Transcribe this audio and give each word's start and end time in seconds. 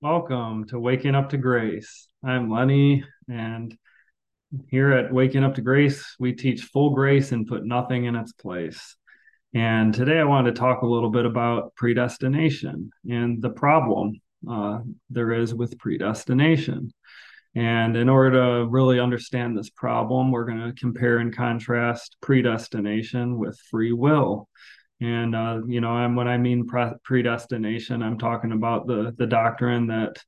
Welcome 0.00 0.64
to 0.68 0.78
Waking 0.78 1.16
Up 1.16 1.30
to 1.30 1.36
Grace. 1.36 2.06
I'm 2.24 2.48
Lenny, 2.48 3.02
and 3.28 3.76
here 4.68 4.92
at 4.92 5.12
Waking 5.12 5.42
Up 5.42 5.56
to 5.56 5.60
Grace, 5.60 6.14
we 6.20 6.34
teach 6.34 6.62
full 6.62 6.90
grace 6.90 7.32
and 7.32 7.48
put 7.48 7.64
nothing 7.64 8.04
in 8.04 8.14
its 8.14 8.32
place. 8.32 8.94
And 9.54 9.92
today 9.92 10.20
I 10.20 10.24
wanted 10.24 10.54
to 10.54 10.60
talk 10.60 10.82
a 10.82 10.86
little 10.86 11.10
bit 11.10 11.26
about 11.26 11.74
predestination 11.74 12.92
and 13.10 13.42
the 13.42 13.50
problem 13.50 14.20
uh, 14.48 14.78
there 15.10 15.32
is 15.32 15.52
with 15.52 15.76
predestination. 15.80 16.92
And 17.56 17.96
in 17.96 18.08
order 18.08 18.38
to 18.38 18.68
really 18.68 19.00
understand 19.00 19.58
this 19.58 19.70
problem, 19.70 20.30
we're 20.30 20.44
going 20.44 20.64
to 20.64 20.80
compare 20.80 21.18
and 21.18 21.34
contrast 21.34 22.18
predestination 22.20 23.36
with 23.36 23.58
free 23.68 23.92
will. 23.92 24.48
And 25.00 25.34
uh, 25.34 25.60
you 25.66 25.80
know, 25.80 25.90
I'm 25.90 26.16
when 26.16 26.28
I 26.28 26.38
mean 26.38 26.66
pre- 26.66 26.94
predestination, 27.04 28.02
I'm 28.02 28.18
talking 28.18 28.52
about 28.52 28.86
the 28.86 29.14
the 29.16 29.26
doctrine 29.26 29.86
that 29.88 30.18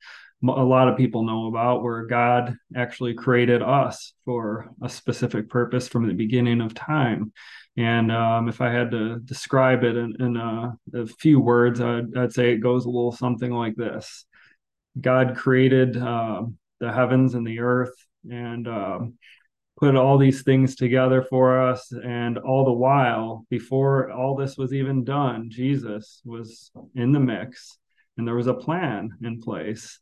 a 0.43 0.47
lot 0.47 0.89
of 0.89 0.97
people 0.97 1.25
know 1.25 1.47
about, 1.49 1.83
where 1.83 2.07
God 2.07 2.57
actually 2.75 3.15
created 3.15 3.63
us 3.63 4.15
for 4.25 4.71
a 4.83 4.89
specific 4.89 5.51
purpose 5.51 5.87
from 5.87 6.07
the 6.07 6.15
beginning 6.15 6.61
of 6.61 6.73
time. 6.73 7.33
And 7.77 8.11
um, 8.11 8.49
if 8.49 8.61
I 8.61 8.71
had 8.71 8.91
to 8.93 9.19
describe 9.21 9.85
it 9.85 9.97
in, 9.97 10.17
in 10.19 10.37
a, 10.37 10.75
a, 10.95 11.07
few 11.07 11.41
words, 11.41 11.80
I'd, 11.80 12.16
I'd, 12.16 12.33
say 12.33 12.52
it 12.52 12.59
goes 12.59 12.85
a 12.85 12.91
little 12.91 13.13
something 13.13 13.51
like 13.51 13.77
this: 13.77 14.25
God 15.01 15.37
created 15.37 15.97
uh, 15.97 16.43
the 16.80 16.93
heavens 16.93 17.35
and 17.35 17.47
the 17.47 17.61
earth, 17.61 17.95
and 18.30 18.66
um, 18.66 19.15
put 19.80 19.97
all 19.97 20.19
these 20.19 20.43
things 20.43 20.77
together 20.77 21.23
for 21.23 21.59
us. 21.59 21.91
And 21.91 22.38
all 22.38 22.65
the 22.65 22.73
while, 22.73 23.47
before 23.48 24.12
all 24.12 24.37
this 24.37 24.59
was 24.59 24.75
even 24.75 25.05
done, 25.05 25.48
Jesus 25.51 26.21
was 26.25 26.71
in 26.95 27.12
the 27.12 27.21
mix 27.21 27.79
and 28.16 28.29
there 28.29 28.37
was 28.37 28.47
a 28.47 28.55
plan 28.55 29.11
in 29.23 29.41
place. 29.41 29.98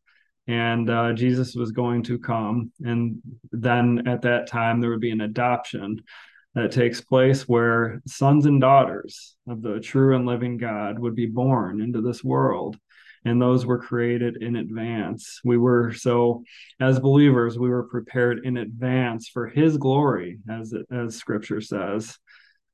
And 0.49 0.91
uh, 0.91 1.13
Jesus 1.13 1.55
was 1.55 1.71
going 1.71 2.03
to 2.05 2.19
come. 2.19 2.73
And 2.83 3.21
then 3.53 4.09
at 4.09 4.23
that 4.23 4.49
time, 4.49 4.81
there 4.81 4.91
would 4.91 5.01
be 5.01 5.11
an 5.11 5.21
adoption 5.21 6.03
that 6.55 6.73
takes 6.73 7.01
place 7.01 7.47
where 7.47 8.01
sons 8.07 8.47
and 8.47 8.61
daughters 8.61 9.37
of 9.47 9.63
the 9.63 9.79
true 9.79 10.17
and 10.17 10.27
living 10.27 10.57
God 10.57 10.99
would 10.99 11.15
be 11.15 11.27
born 11.27 11.81
into 11.81 12.01
this 12.01 12.25
world 12.25 12.77
and 13.25 13.41
those 13.41 13.67
were 13.67 13.79
created 13.79 14.43
in 14.43 14.57
advance. 14.57 15.41
We 15.45 15.59
were 15.59 15.93
so, 15.93 16.45
as 16.81 17.01
believers, 17.01 17.59
we 17.59 17.69
were 17.69 17.85
prepared 17.85 18.45
in 18.45 18.57
advance 18.57 19.29
for 19.29 19.47
His 19.49 19.77
glory, 19.77 20.39
as 20.51 20.75
as 20.91 21.17
Scripture 21.17 21.61
says, 21.61 22.17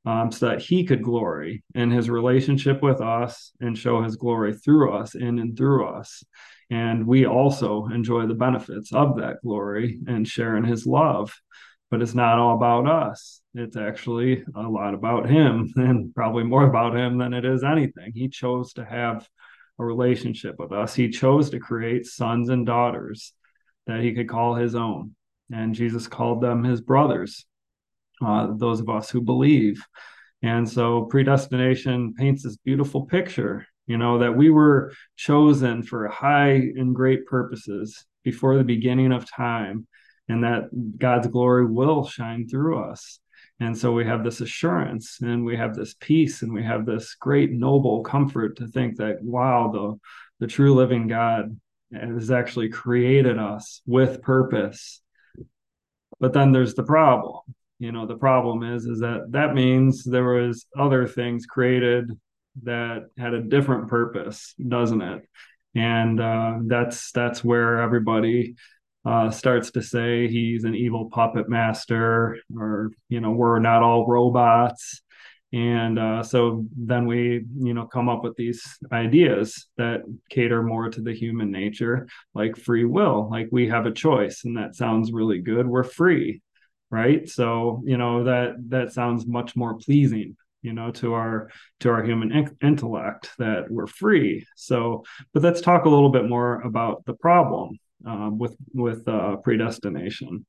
um, 0.06 0.30
so 0.30 0.48
that 0.48 0.60
He 0.60 0.84
could 0.84 1.02
glory 1.02 1.64
in 1.74 1.90
His 1.90 2.10
relationship 2.10 2.82
with 2.82 3.00
us 3.00 3.52
and 3.60 3.76
show 3.76 4.02
His 4.02 4.16
glory 4.16 4.54
through 4.54 4.92
us, 4.92 5.14
in 5.14 5.38
and 5.38 5.56
through 5.56 5.86
us. 5.86 6.22
And 6.70 7.06
we 7.06 7.26
also 7.26 7.86
enjoy 7.86 8.26
the 8.26 8.34
benefits 8.34 8.92
of 8.92 9.16
that 9.18 9.36
glory 9.42 10.00
and 10.06 10.26
share 10.26 10.56
in 10.56 10.64
His 10.64 10.86
love. 10.86 11.34
But 11.90 12.02
it's 12.02 12.14
not 12.14 12.38
all 12.38 12.56
about 12.56 12.88
us. 12.88 13.40
It's 13.54 13.76
actually 13.76 14.42
a 14.56 14.62
lot 14.62 14.94
about 14.94 15.28
Him 15.28 15.72
and 15.76 16.14
probably 16.14 16.44
more 16.44 16.66
about 16.66 16.96
Him 16.96 17.18
than 17.18 17.32
it 17.32 17.44
is 17.44 17.62
anything. 17.62 18.12
He 18.14 18.28
chose 18.28 18.72
to 18.74 18.84
have 18.84 19.28
a 19.78 19.84
relationship 19.84 20.56
with 20.58 20.72
us. 20.72 20.94
He 20.94 21.08
chose 21.08 21.50
to 21.50 21.58
create 21.58 22.06
sons 22.06 22.48
and 22.48 22.64
daughters 22.64 23.32
that 23.86 24.00
he 24.00 24.14
could 24.14 24.28
call 24.28 24.54
his 24.54 24.74
own. 24.74 25.14
And 25.52 25.74
Jesus 25.74 26.06
called 26.06 26.40
them 26.40 26.64
his 26.64 26.80
brothers, 26.80 27.44
uh, 28.24 28.48
those 28.56 28.80
of 28.80 28.88
us 28.88 29.10
who 29.10 29.20
believe. 29.20 29.84
And 30.42 30.68
so 30.68 31.02
predestination 31.04 32.14
paints 32.14 32.42
this 32.42 32.56
beautiful 32.56 33.06
picture, 33.06 33.66
you 33.86 33.98
know, 33.98 34.18
that 34.18 34.36
we 34.36 34.50
were 34.50 34.92
chosen 35.16 35.82
for 35.82 36.08
high 36.08 36.52
and 36.52 36.94
great 36.94 37.26
purposes 37.26 38.04
before 38.22 38.56
the 38.56 38.64
beginning 38.64 39.12
of 39.12 39.30
time, 39.30 39.86
and 40.28 40.44
that 40.44 40.70
God's 40.98 41.26
glory 41.26 41.66
will 41.66 42.06
shine 42.06 42.48
through 42.48 42.82
us. 42.82 43.20
And 43.60 43.76
so 43.78 43.92
we 43.92 44.04
have 44.04 44.24
this 44.24 44.40
assurance 44.40 45.18
and 45.20 45.44
we 45.44 45.56
have 45.56 45.74
this 45.74 45.94
peace 46.00 46.42
and 46.42 46.52
we 46.52 46.62
have 46.64 46.84
this 46.84 47.14
great 47.14 47.52
noble 47.52 48.02
comfort 48.02 48.56
to 48.56 48.66
think 48.66 48.96
that, 48.96 49.22
wow, 49.22 49.70
the, 49.72 50.44
the 50.44 50.50
true 50.50 50.74
living 50.74 51.06
God 51.06 51.58
has 51.92 52.30
actually 52.30 52.68
created 52.68 53.38
us 53.38 53.80
with 53.86 54.22
purpose. 54.22 55.00
But 56.18 56.32
then 56.32 56.52
there's 56.52 56.74
the 56.74 56.82
problem. 56.82 57.40
You 57.78 57.92
know, 57.92 58.06
the 58.06 58.16
problem 58.16 58.62
is 58.62 58.86
is 58.86 59.00
that 59.00 59.26
that 59.30 59.54
means 59.54 60.04
there 60.04 60.24
was 60.24 60.66
other 60.78 61.06
things 61.06 61.46
created 61.46 62.10
that 62.62 63.06
had 63.18 63.34
a 63.34 63.42
different 63.42 63.88
purpose, 63.88 64.54
doesn't 64.66 65.02
it? 65.02 65.22
And 65.74 66.20
uh, 66.20 66.58
that's 66.66 67.10
that's 67.12 67.42
where 67.42 67.80
everybody 67.80 68.54
uh, 69.04 69.30
starts 69.30 69.70
to 69.72 69.82
say 69.82 70.28
he's 70.28 70.64
an 70.64 70.74
evil 70.74 71.10
puppet 71.10 71.48
master, 71.48 72.38
or 72.56 72.90
you 73.08 73.20
know, 73.20 73.32
we're 73.32 73.58
not 73.58 73.82
all 73.82 74.06
robots. 74.06 75.02
And 75.52 76.00
uh, 76.00 76.22
so 76.24 76.66
then 76.76 77.06
we, 77.06 77.44
you 77.58 77.74
know, 77.74 77.86
come 77.86 78.08
up 78.08 78.24
with 78.24 78.34
these 78.36 78.60
ideas 78.90 79.68
that 79.76 80.00
cater 80.28 80.64
more 80.64 80.88
to 80.88 81.00
the 81.00 81.14
human 81.14 81.52
nature, 81.52 82.08
like 82.34 82.56
free 82.56 82.84
will, 82.84 83.28
like 83.30 83.48
we 83.52 83.68
have 83.68 83.86
a 83.86 83.92
choice, 83.92 84.42
and 84.44 84.56
that 84.56 84.74
sounds 84.74 85.12
really 85.12 85.40
good. 85.40 85.66
We're 85.66 85.84
free, 85.84 86.42
right? 86.90 87.28
So 87.28 87.82
you 87.84 87.96
know 87.96 88.24
that 88.24 88.54
that 88.70 88.92
sounds 88.92 89.26
much 89.26 89.54
more 89.54 89.74
pleasing 89.74 90.36
you 90.62 90.72
know 90.72 90.90
to 90.90 91.14
our 91.14 91.50
to 91.80 91.90
our 91.90 92.02
human 92.02 92.32
in- 92.32 92.56
intellect 92.62 93.30
that 93.38 93.70
we're 93.70 93.86
free 93.86 94.44
so 94.56 95.04
but 95.32 95.42
let's 95.42 95.60
talk 95.60 95.84
a 95.84 95.88
little 95.88 96.08
bit 96.08 96.28
more 96.28 96.62
about 96.62 97.04
the 97.04 97.14
problem 97.14 97.78
um, 98.06 98.38
with 98.38 98.56
with 98.72 99.06
uh, 99.08 99.36
predestination. 99.36 100.44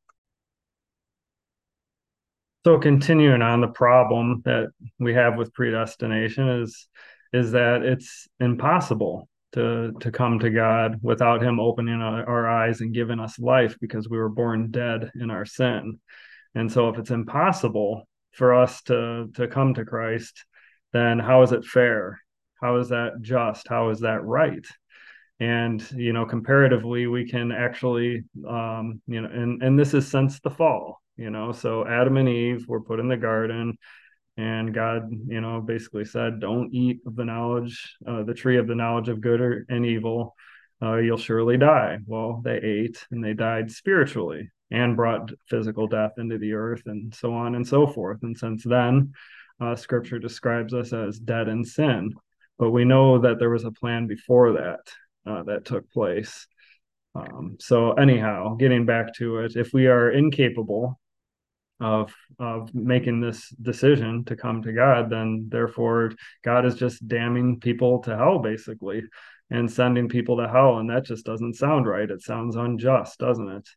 So 2.66 2.80
continuing 2.80 3.44
on 3.44 3.62
the 3.62 3.68
problem 3.68 4.42
that 4.46 4.70
we 5.00 5.14
have 5.14 5.38
with 5.38 5.54
predestination 5.54 6.50
is 6.64 6.88
is 7.32 7.52
that 7.52 7.84
it's 7.84 8.28
impossible 8.40 9.30
to 9.54 9.94
to 10.00 10.12
come 10.12 10.40
to 10.40 10.50
God 10.50 11.00
without 11.02 11.44
him 11.44 11.60
opening 11.60 12.02
our 12.02 12.50
eyes 12.50 12.82
and 12.82 12.94
giving 12.94 13.20
us 13.20 13.40
life 13.40 13.76
because 13.80 14.10
we 14.10 14.18
were 14.18 14.30
born 14.30 14.72
dead 14.72 15.12
in 15.20 15.30
our 15.30 15.46
sin. 15.46 16.00
And 16.56 16.72
so 16.72 16.90
if 16.90 16.98
it's 16.98 17.12
impossible 17.12 18.08
for 18.32 18.54
us 18.54 18.82
to 18.84 19.30
to 19.36 19.48
come 19.48 19.74
to 19.76 19.86
Christ, 19.86 20.44
then 20.92 21.20
how 21.20 21.44
is 21.44 21.52
it 21.52 21.66
fair? 21.66 22.20
How 22.62 22.78
is 22.78 22.90
that 22.90 23.22
just? 23.22 23.68
How 23.68 23.90
is 23.90 24.00
that 24.00 24.24
right? 24.24 24.66
And 25.40 25.90
you 25.92 26.14
know 26.14 26.26
comparatively 26.26 27.08
we 27.08 27.30
can 27.30 27.52
actually 27.52 28.24
um 28.48 29.02
you 29.08 29.22
know 29.22 29.30
and 29.30 29.62
and 29.62 29.78
this 29.78 29.94
is 29.94 30.08
since 30.08 30.40
the 30.40 30.50
fall 30.50 31.02
you 31.18 31.30
know 31.30 31.52
so 31.52 31.86
adam 31.88 32.18
and 32.18 32.30
eve 32.30 32.66
were 32.68 32.82
put 32.82 33.00
in 33.00 33.10
the 33.10 33.18
garden 33.18 33.78
and 34.38 34.74
god 34.74 35.10
you 35.28 35.42
know 35.42 35.60
basically 35.60 36.06
said 36.06 36.40
don't 36.40 36.74
eat 36.74 37.00
of 37.06 37.16
the 37.18 37.26
knowledge 37.26 37.96
uh, 38.08 38.24
the 38.24 38.34
tree 38.34 38.58
of 38.58 38.68
the 38.68 38.76
knowledge 38.76 39.10
of 39.10 39.20
good 39.20 39.42
or, 39.42 39.66
and 39.68 39.86
evil 39.86 40.36
uh, 40.82 40.98
you'll 40.98 41.18
surely 41.18 41.58
die. 41.58 42.00
Well 42.06 42.42
they 42.44 42.58
ate 42.58 43.06
and 43.12 43.24
they 43.24 43.34
died 43.34 43.72
spiritually 43.72 44.52
and 44.72 44.96
brought 44.96 45.32
physical 45.48 45.88
death 45.88 46.14
into 46.18 46.38
the 46.38 46.54
earth 46.54 46.84
and 46.86 47.14
so 47.14 47.34
on 47.34 47.56
and 47.56 47.68
so 47.68 47.88
forth. 47.88 48.20
And 48.24 48.38
since 48.38 48.64
then 48.64 49.14
uh, 49.60 49.76
scripture 49.76 50.20
describes 50.20 50.74
us 50.74 50.92
as 50.92 51.20
dead 51.20 51.48
in 51.48 51.64
sin. 51.64 52.14
But 52.58 52.72
we 52.72 52.86
know 52.86 53.20
that 53.20 53.40
there 53.40 53.50
was 53.50 53.66
a 53.66 53.72
plan 53.72 54.08
before 54.08 54.54
that 54.54 54.80
uh, 55.26 55.44
that 55.44 55.66
took 55.66 55.90
place. 55.92 56.48
Um, 57.16 57.58
so 57.60 57.94
anyhow, 57.94 58.56
getting 58.56 58.86
back 58.86 59.14
to 59.16 59.40
it, 59.40 59.56
if 59.56 59.74
we 59.74 59.88
are 59.88 60.12
incapable 60.12 61.00
of 61.80 62.14
of 62.40 62.74
making 62.74 63.20
this 63.20 63.50
decision 63.62 64.24
to 64.26 64.36
come 64.36 64.62
to 64.62 64.74
God, 64.74 65.10
then 65.10 65.48
therefore 65.50 66.14
God 66.44 66.66
is 66.66 66.76
just 66.76 67.08
damning 67.08 67.60
people 67.60 68.00
to 68.04 68.16
hell 68.16 68.40
basically 68.40 69.04
and 69.50 69.72
sending 69.72 70.10
people 70.10 70.38
to 70.38 70.48
hell. 70.48 70.78
And 70.78 70.90
that 70.90 71.06
just 71.06 71.26
doesn't 71.26 71.56
sound 71.56 71.86
right. 71.86 72.10
It 72.10 72.22
sounds 72.22 72.56
unjust, 72.56 73.20
doesn't 73.20 73.50
it? 73.50 73.70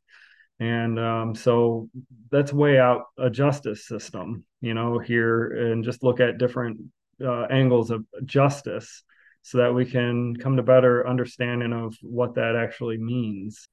And 0.61 0.99
um, 0.99 1.35
so 1.35 1.89
that's 2.31 2.53
way 2.53 2.79
out 2.79 3.05
a 3.17 3.31
justice 3.31 3.87
system, 3.87 4.45
you 4.61 4.75
know, 4.75 4.99
here 4.99 5.73
and 5.73 5.85
just 5.85 6.03
look 6.03 6.21
at 6.21 6.39
different 6.39 6.81
uh, 7.25 7.43
angles 7.45 7.91
of 7.91 8.05
justice 8.25 9.05
so 9.49 9.59
that 9.59 9.73
we 9.73 9.87
can 9.87 10.37
come 10.37 10.57
to 10.57 10.63
better 10.63 11.09
understanding 11.09 11.73
of 11.73 11.97
what 12.03 12.35
that 12.35 12.55
actually 12.55 12.99
means. 12.99 13.67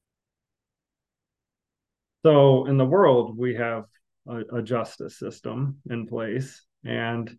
So 2.25 2.65
in 2.65 2.77
the 2.77 2.85
world, 2.85 3.37
we 3.37 3.55
have 3.55 3.83
a, 4.25 4.59
a 4.59 4.61
justice 4.61 5.19
system 5.19 5.81
in 5.89 6.07
place, 6.07 6.63
and 6.85 7.29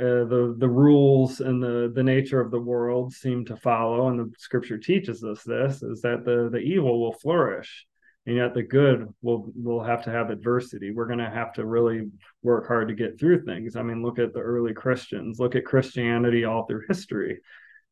uh, 0.00 0.24
the 0.24 0.56
the 0.58 0.68
rules 0.68 1.40
and 1.40 1.62
the 1.62 1.92
the 1.94 2.02
nature 2.02 2.40
of 2.40 2.50
the 2.50 2.58
world 2.58 3.12
seem 3.12 3.44
to 3.44 3.56
follow, 3.56 4.08
and 4.08 4.18
the 4.18 4.32
Scripture 4.38 4.78
teaches 4.78 5.22
us 5.22 5.42
this: 5.44 5.82
is 5.82 6.00
that 6.00 6.24
the 6.24 6.48
the 6.50 6.58
evil 6.58 7.02
will 7.02 7.12
flourish, 7.12 7.86
and 8.24 8.36
yet 8.36 8.54
the 8.54 8.62
good 8.62 9.06
will 9.20 9.52
will 9.54 9.84
have 9.84 10.02
to 10.04 10.10
have 10.10 10.30
adversity. 10.30 10.90
We're 10.90 11.06
going 11.06 11.18
to 11.18 11.28
have 11.28 11.52
to 11.52 11.66
really 11.66 12.10
work 12.42 12.66
hard 12.66 12.88
to 12.88 12.94
get 12.94 13.20
through 13.20 13.44
things. 13.44 13.76
I 13.76 13.82
mean, 13.82 14.02
look 14.02 14.18
at 14.18 14.32
the 14.32 14.40
early 14.40 14.72
Christians. 14.72 15.38
Look 15.38 15.54
at 15.54 15.66
Christianity 15.66 16.46
all 16.46 16.64
through 16.64 16.86
history 16.88 17.40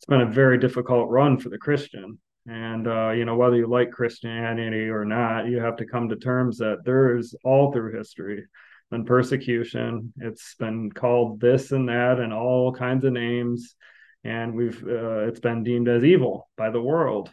it's 0.02 0.08
been 0.08 0.20
a 0.22 0.26
very 0.26 0.58
difficult 0.58 1.08
run 1.10 1.38
for 1.38 1.48
the 1.48 1.58
Christian. 1.58 2.18
And, 2.48 2.88
uh, 2.88 3.10
you 3.10 3.24
know, 3.24 3.36
whether 3.36 3.54
you 3.54 3.68
like 3.68 3.92
Christianity 3.92 4.88
or 4.88 5.04
not, 5.04 5.46
you 5.46 5.60
have 5.60 5.76
to 5.76 5.86
come 5.86 6.08
to 6.08 6.16
terms 6.16 6.58
that 6.58 6.78
there 6.84 7.16
is 7.16 7.36
all 7.44 7.70
through 7.70 7.96
history 7.96 8.42
been 8.90 9.04
persecution. 9.04 10.12
It's 10.18 10.56
been 10.56 10.90
called 10.90 11.40
this 11.40 11.70
and 11.70 11.88
that 11.88 12.18
and 12.18 12.32
all 12.32 12.72
kinds 12.72 13.04
of 13.04 13.12
names. 13.12 13.76
And 14.24 14.54
we've, 14.56 14.82
uh, 14.84 15.28
it's 15.28 15.38
been 15.38 15.62
deemed 15.62 15.88
as 15.88 16.02
evil 16.02 16.48
by 16.56 16.70
the 16.70 16.82
world. 16.82 17.32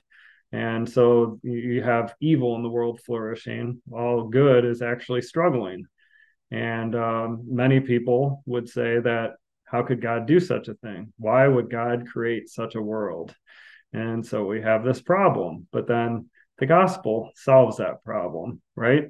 And 0.51 0.87
so 0.87 1.39
you 1.41 1.81
have 1.81 2.13
evil 2.21 2.55
in 2.55 2.61
the 2.61 2.69
world 2.69 3.01
flourishing, 3.03 3.81
while 3.87 4.27
good 4.27 4.63
is 4.63 4.83
actually 4.83 5.23
struggling. 5.23 5.85
And 6.51 6.95
um, 6.95 7.45
many 7.47 7.79
people 7.79 8.43
would 8.45 8.69
say 8.69 8.99
that 8.99 9.31
how 9.69 9.83
could 9.83 10.01
God 10.01 10.25
do 10.25 10.39
such 10.39 10.67
a 10.67 10.73
thing? 10.75 11.13
Why 11.17 11.47
would 11.47 11.69
God 11.69 12.07
create 12.07 12.49
such 12.49 12.75
a 12.75 12.81
world? 12.81 13.35
And 13.93 14.25
so 14.25 14.45
we 14.45 14.61
have 14.61 14.83
this 14.83 15.01
problem, 15.01 15.67
but 15.71 15.87
then 15.87 16.29
the 16.57 16.65
gospel 16.65 17.31
solves 17.35 17.77
that 17.77 18.03
problem, 18.03 18.61
right? 18.75 19.05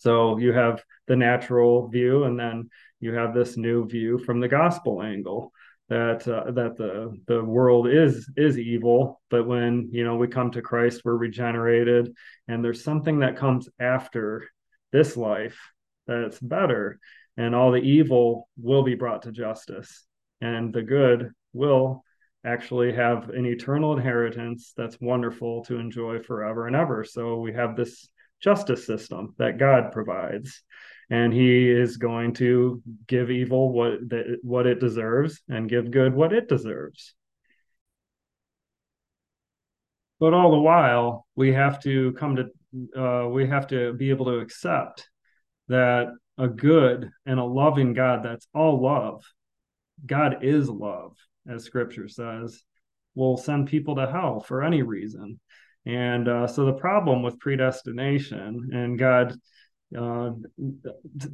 So 0.00 0.38
you 0.38 0.52
have 0.52 0.82
the 1.06 1.16
natural 1.16 1.88
view, 1.88 2.24
and 2.24 2.38
then 2.38 2.70
you 3.00 3.12
have 3.14 3.34
this 3.34 3.56
new 3.56 3.86
view 3.86 4.18
from 4.18 4.40
the 4.40 4.48
gospel 4.48 5.02
angle 5.02 5.52
that 5.88 6.26
uh, 6.26 6.50
that 6.50 6.76
the 6.76 7.16
the 7.26 7.42
world 7.42 7.86
is 7.88 8.28
is 8.36 8.58
evil 8.58 9.20
but 9.30 9.46
when 9.46 9.88
you 9.92 10.04
know 10.04 10.16
we 10.16 10.26
come 10.26 10.50
to 10.50 10.62
Christ 10.62 11.02
we're 11.04 11.16
regenerated 11.16 12.12
and 12.48 12.64
there's 12.64 12.82
something 12.82 13.20
that 13.20 13.36
comes 13.36 13.68
after 13.78 14.48
this 14.90 15.16
life 15.16 15.58
that's 16.06 16.40
better 16.40 16.98
and 17.36 17.54
all 17.54 17.70
the 17.70 17.78
evil 17.78 18.48
will 18.60 18.82
be 18.82 18.94
brought 18.94 19.22
to 19.22 19.32
justice 19.32 20.06
and 20.40 20.72
the 20.72 20.82
good 20.82 21.30
will 21.52 22.04
actually 22.44 22.92
have 22.92 23.28
an 23.30 23.44
eternal 23.44 23.96
inheritance 23.96 24.72
that's 24.76 25.00
wonderful 25.00 25.64
to 25.64 25.78
enjoy 25.78 26.20
forever 26.20 26.66
and 26.66 26.76
ever. 26.76 27.02
So 27.02 27.36
we 27.40 27.52
have 27.54 27.76
this 27.76 28.08
justice 28.40 28.86
system 28.86 29.34
that 29.38 29.58
God 29.58 29.92
provides 29.92 30.62
and 31.10 31.32
he 31.32 31.68
is 31.70 31.96
going 31.96 32.34
to 32.34 32.82
give 33.06 33.30
evil 33.30 33.72
what 33.72 34.00
what 34.42 34.66
it 34.66 34.80
deserves 34.80 35.40
and 35.48 35.68
give 35.68 35.90
good 35.90 36.14
what 36.14 36.32
it 36.32 36.48
deserves. 36.48 37.14
But 40.18 40.34
all 40.34 40.50
the 40.50 40.58
while 40.58 41.26
we 41.36 41.52
have 41.52 41.80
to 41.82 42.12
come 42.12 42.36
to 42.36 43.00
uh, 43.00 43.28
we 43.28 43.46
have 43.46 43.66
to 43.68 43.92
be 43.94 44.10
able 44.10 44.26
to 44.26 44.38
accept 44.38 45.08
that 45.68 46.08
a 46.38 46.48
good 46.48 47.10
and 47.24 47.38
a 47.38 47.44
loving 47.44 47.94
god 47.94 48.22
that's 48.22 48.46
all 48.54 48.80
love. 48.80 49.24
God 50.04 50.38
is 50.42 50.68
love 50.68 51.16
as 51.48 51.64
scripture 51.64 52.08
says. 52.08 52.62
Will 53.14 53.36
send 53.36 53.68
people 53.68 53.96
to 53.96 54.10
hell 54.10 54.40
for 54.40 54.62
any 54.62 54.82
reason. 54.82 55.40
And 55.86 56.28
uh, 56.28 56.46
so 56.46 56.66
the 56.66 56.74
problem 56.74 57.22
with 57.22 57.38
predestination 57.38 58.70
and 58.72 58.98
god 58.98 59.38
uh, 59.96 60.30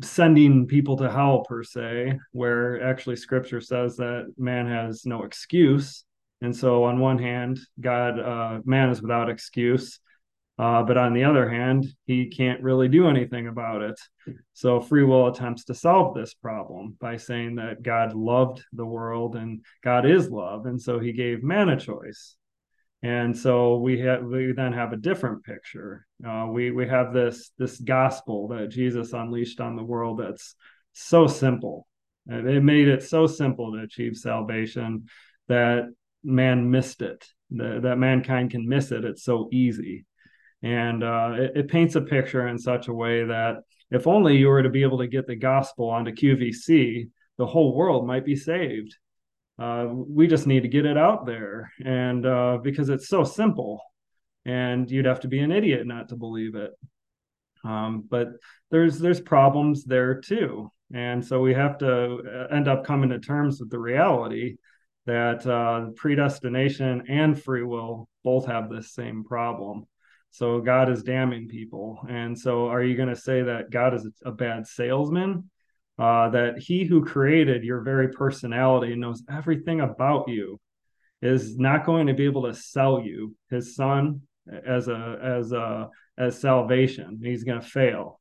sending 0.03 0.67
people 0.67 0.97
to 0.99 1.11
hell 1.11 1.45
per 1.49 1.63
se, 1.63 2.19
where 2.33 2.83
actually 2.83 3.17
Scripture 3.17 3.61
says 3.61 3.97
that 3.97 4.33
man 4.37 4.67
has 4.67 5.07
no 5.07 5.23
excuse. 5.23 6.05
And 6.43 6.55
so, 6.55 6.85
on 6.85 6.99
one 6.99 7.19
hand, 7.19 7.61
God, 7.81 8.19
uh, 8.19 8.61
man 8.65 8.91
is 8.91 9.01
without 9.01 9.31
excuse, 9.31 10.01
uh, 10.59 10.83
but 10.83 10.99
on 10.99 11.15
the 11.15 11.25
other 11.25 11.49
hand, 11.49 11.87
he 12.05 12.29
can't 12.29 12.63
really 12.63 12.89
do 12.89 13.09
anything 13.09 13.49
about 13.49 13.83
it. 13.83 13.99
So, 14.53 14.81
free 14.81 15.03
will 15.03 15.29
attempts 15.29 15.65
to 15.65 15.75
solve 15.75 16.15
this 16.15 16.35
problem 16.35 16.97
by 17.01 17.17
saying 17.17 17.57
that 17.57 17.83
God 17.83 18.15
loved 18.15 18.63
the 18.73 18.87
world 18.87 19.35
and 19.35 19.65
God 19.83 20.05
is 20.07 20.29
love, 20.31 20.67
and 20.67 20.81
so 20.81 21.01
he 21.01 21.13
gave 21.13 21.43
man 21.43 21.71
a 21.71 21.81
choice. 21.81 22.37
And 23.03 23.37
so 23.37 23.79
we 23.79 23.99
have 24.01 24.23
we 24.23 24.53
then 24.53 24.73
have 24.75 24.93
a 24.93 24.97
different 24.97 25.43
picture. 25.43 26.07
Uh, 26.25 26.47
we 26.49 26.71
we 26.71 26.87
have 26.87 27.13
this 27.13 27.51
this 27.59 27.81
gospel 27.81 28.47
that 28.49 28.69
jesus 28.69 29.13
unleashed 29.13 29.61
on 29.61 29.75
the 29.75 29.83
world 29.83 30.21
that's 30.21 30.55
so 30.93 31.27
simple. 31.27 31.89
It 32.29 32.63
made 32.63 32.87
it 32.87 33.03
so 33.03 33.27
simple 33.27 33.73
to 33.73 33.81
achieve 33.81 34.17
salvation 34.17 35.07
that 35.49 35.93
man 36.23 36.71
missed 36.71 37.03
it. 37.03 37.27
That, 37.51 37.83
that 37.83 37.99
mankind 37.99 38.53
can 38.53 38.69
miss 38.69 38.93
it. 38.93 39.05
It's 39.05 39.25
so 39.25 39.49
easy 39.51 40.07
and 40.63 41.03
uh, 41.03 41.33
it, 41.35 41.53
it 41.57 41.69
paints 41.69 41.95
a 41.97 42.01
picture 42.01 42.49
in 42.49 42.59
such 42.59 42.89
a 42.89 42.95
way 42.95 43.25
that 43.25 43.57
if 43.91 44.07
only 44.07 44.37
you 44.37 44.49
were 44.49 44.63
to 44.63 44.71
be 44.71 44.83
able 44.83 44.99
to 44.99 45.07
get 45.07 45.27
the 45.27 45.37
gospel 45.37 45.91
onto 45.91 46.13
qvc 46.13 47.09
the 47.39 47.47
whole 47.47 47.75
world 47.75 48.07
might 48.07 48.25
be 48.25 48.37
saved. 48.37 48.97
Uh, 49.59 49.87
we 49.91 50.27
just 50.27 50.47
need 50.47 50.63
to 50.63 50.69
get 50.69 50.87
it 50.87 50.97
out 50.97 51.27
there. 51.27 51.73
And 51.85 52.25
uh, 52.27 52.59
because 52.63 52.89
it's 52.89 53.09
so 53.09 53.25
simple. 53.25 53.83
And 54.45 54.91
you'd 54.91 55.07
have 55.07 55.21
to 55.21 55.29
be 55.29 55.39
an 55.39 55.53
idiot 55.53 55.87
not 55.87 56.09
to 56.09 56.17
believe 56.17 56.55
it. 56.55 56.73
Um, 57.65 58.05
but 58.09 58.29
there's 58.73 58.99
there's 58.99 59.21
problems 59.21 59.85
there 59.85 60.21
too. 60.21 60.71
And 60.93 61.25
so 61.25 61.41
we 61.41 61.55
have 61.55 61.79
to 61.79 62.49
uh, 62.51 62.55
end 62.55 62.67
up 62.67 62.85
coming 62.85 63.11
to 63.11 63.21
terms 63.21 63.61
with 63.61 63.71
the 63.71 63.79
reality 63.79 64.57
that 65.07 65.47
uh, 65.47 65.91
predestination 65.97 67.05
and 67.09 67.41
free 67.41 67.63
will 67.63 68.09
both 68.25 68.47
have 68.47 68.69
this 68.69 68.93
same 68.93 69.25
problem 69.25 69.87
so 70.33 70.61
god 70.61 70.91
is 70.91 71.03
damning 71.03 71.47
people. 71.47 72.01
And 72.09 72.37
so 72.37 72.69
are 72.69 72.83
you 72.83 72.97
going 72.97 73.11
to 73.11 73.17
say 73.17 73.43
that 73.43 73.71
god 73.71 73.95
is 73.95 74.09
a 74.25 74.33
bad 74.33 74.67
salesman? 74.67 75.51
Uh, 75.99 76.31
that 76.31 76.59
he 76.59 76.85
who 76.85 77.05
created 77.05 77.63
your 77.63 77.83
very 77.83 78.09
personality 78.09 78.97
knows 78.97 79.23
everything 79.31 79.83
about 79.83 80.27
you 80.27 80.59
is 81.21 81.59
not 81.59 81.85
going 81.85 82.07
to 82.07 82.15
be 82.15 82.25
able 82.25 82.45
to 82.45 82.55
sell 82.55 83.01
you 83.01 83.37
his 83.51 83.77
son 83.77 84.23
as 84.67 84.89
a 84.89 85.19
as 85.23 85.53
a 85.53 85.91
as 86.17 86.41
salvation. 86.41 87.21
He's 87.23 87.45
going 87.45 87.61
to 87.61 87.67
fail 87.67 88.19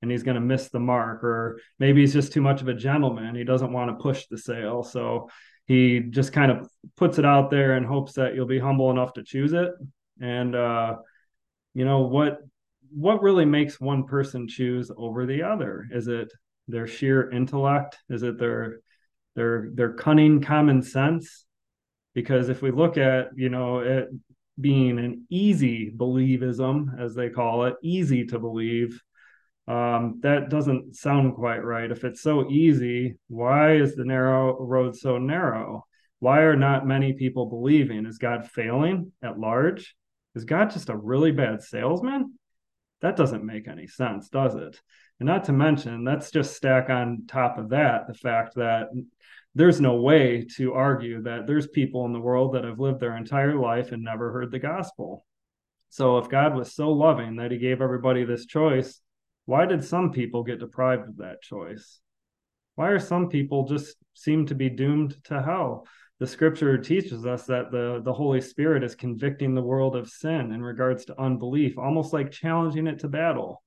and 0.00 0.10
he's 0.10 0.22
going 0.22 0.36
to 0.36 0.40
miss 0.40 0.70
the 0.70 0.80
mark. 0.80 1.22
Or 1.22 1.60
maybe 1.78 2.00
he's 2.00 2.14
just 2.14 2.32
too 2.32 2.40
much 2.40 2.62
of 2.62 2.68
a 2.68 2.74
gentleman. 2.74 3.34
He 3.34 3.44
doesn't 3.44 3.72
want 3.72 3.90
to 3.90 4.02
push 4.02 4.26
the 4.26 4.38
sale. 4.38 4.82
So 4.82 5.28
he 5.66 6.00
just 6.00 6.32
kind 6.32 6.50
of 6.50 6.68
puts 6.96 7.18
it 7.18 7.26
out 7.26 7.50
there 7.50 7.74
and 7.74 7.84
hopes 7.84 8.14
that 8.14 8.34
you'll 8.34 8.46
be 8.46 8.58
humble 8.58 8.90
enough 8.90 9.12
to 9.12 9.22
choose 9.22 9.52
it. 9.52 9.72
And 10.22 10.54
uh 10.54 10.96
you 11.80 11.84
know 11.84 12.02
what 12.16 12.38
what 12.92 13.22
really 13.22 13.44
makes 13.44 13.80
one 13.80 14.04
person 14.04 14.46
choose 14.46 14.90
over 14.96 15.24
the 15.24 15.42
other 15.42 15.86
is 15.90 16.08
it 16.08 16.30
their 16.70 16.86
sheer 16.86 17.30
intellect? 17.30 17.98
Is 18.08 18.22
it 18.22 18.38
their 18.38 18.80
their 19.36 19.70
their 19.74 19.92
cunning 19.94 20.40
common 20.40 20.82
sense? 20.82 21.46
Because 22.14 22.48
if 22.48 22.62
we 22.62 22.70
look 22.70 22.96
at 22.96 23.28
you 23.36 23.48
know 23.48 23.80
it 23.80 24.08
being 24.60 24.98
an 24.98 25.26
easy 25.30 25.90
believism, 25.90 27.00
as 27.00 27.14
they 27.14 27.30
call 27.30 27.64
it, 27.64 27.76
easy 27.82 28.26
to 28.26 28.38
believe, 28.38 29.00
um, 29.66 30.20
that 30.22 30.50
doesn't 30.50 30.96
sound 30.96 31.34
quite 31.34 31.64
right. 31.64 31.90
If 31.90 32.04
it's 32.04 32.20
so 32.20 32.50
easy, 32.50 33.16
why 33.28 33.76
is 33.76 33.94
the 33.94 34.04
narrow 34.04 34.58
road 34.58 34.96
so 34.96 35.18
narrow? 35.18 35.86
Why 36.18 36.40
are 36.40 36.56
not 36.56 36.86
many 36.86 37.14
people 37.14 37.46
believing? 37.46 38.04
Is 38.04 38.18
God 38.18 38.50
failing 38.50 39.12
at 39.22 39.38
large? 39.38 39.94
Is 40.34 40.44
God 40.44 40.70
just 40.70 40.88
a 40.88 40.96
really 40.96 41.32
bad 41.32 41.62
salesman? 41.62 42.38
That 43.02 43.16
doesn't 43.16 43.44
make 43.44 43.66
any 43.66 43.86
sense, 43.86 44.28
does 44.28 44.54
it? 44.54 44.80
And 45.18 45.26
not 45.26 45.44
to 45.44 45.52
mention, 45.52 46.04
let's 46.04 46.30
just 46.30 46.56
stack 46.56 46.90
on 46.90 47.24
top 47.26 47.58
of 47.58 47.70
that 47.70 48.06
the 48.06 48.14
fact 48.14 48.54
that 48.56 48.88
there's 49.54 49.80
no 49.80 49.96
way 49.96 50.46
to 50.56 50.74
argue 50.74 51.22
that 51.22 51.46
there's 51.46 51.66
people 51.66 52.06
in 52.06 52.12
the 52.12 52.20
world 52.20 52.54
that 52.54 52.64
have 52.64 52.78
lived 52.78 53.00
their 53.00 53.16
entire 53.16 53.58
life 53.58 53.92
and 53.92 54.02
never 54.02 54.32
heard 54.32 54.50
the 54.50 54.58
gospel. 54.58 55.24
So 55.88 56.18
if 56.18 56.28
God 56.28 56.54
was 56.54 56.72
so 56.72 56.90
loving 56.90 57.36
that 57.36 57.50
he 57.50 57.58
gave 57.58 57.82
everybody 57.82 58.24
this 58.24 58.46
choice, 58.46 59.00
why 59.46 59.66
did 59.66 59.84
some 59.84 60.12
people 60.12 60.44
get 60.44 60.60
deprived 60.60 61.08
of 61.08 61.16
that 61.16 61.42
choice? 61.42 62.00
Why 62.76 62.88
are 62.88 63.00
some 63.00 63.28
people 63.28 63.66
just 63.66 63.96
seem 64.14 64.46
to 64.46 64.54
be 64.54 64.70
doomed 64.70 65.16
to 65.24 65.42
hell? 65.42 65.86
The 66.20 66.26
scripture 66.26 66.76
teaches 66.76 67.24
us 67.24 67.46
that 67.46 67.70
the, 67.70 68.02
the 68.04 68.12
Holy 68.12 68.42
Spirit 68.42 68.84
is 68.84 68.94
convicting 68.94 69.54
the 69.54 69.62
world 69.62 69.96
of 69.96 70.10
sin 70.10 70.52
in 70.52 70.62
regards 70.62 71.06
to 71.06 71.18
unbelief, 71.18 71.78
almost 71.78 72.12
like 72.12 72.30
challenging 72.30 72.86
it 72.86 72.98
to 72.98 73.08
battle. 73.08 73.62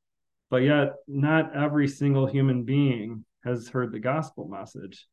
But 0.52 0.58
yet, 0.58 0.94
not 1.08 1.56
every 1.56 1.88
single 1.88 2.28
human 2.28 2.64
being 2.64 3.26
has 3.44 3.70
heard 3.70 3.92
the 3.92 4.00
gospel 4.00 4.48
message. 4.48 5.08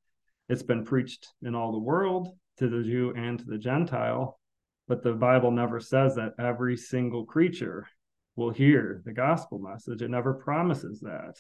It's 0.51 0.63
been 0.63 0.85
preached 0.85 1.29
in 1.43 1.55
all 1.55 1.73
the 1.73 1.79
world 1.79 2.29
to 2.59 2.69
the 2.69 2.83
Jew 2.83 3.15
and 3.17 3.39
to 3.39 3.47
the 3.47 3.57
Gentile, 3.57 4.39
but 4.87 5.03
the 5.03 5.15
Bible 5.15 5.51
never 5.51 5.81
says 5.81 6.17
that 6.17 6.35
every 6.39 6.77
single 6.77 7.25
creature 7.25 7.89
will 8.37 8.51
hear 8.51 9.01
the 9.07 9.15
gospel 9.15 9.59
message. 9.59 10.03
It 10.03 10.11
never 10.11 10.35
promises 10.35 11.01
that. 11.01 11.37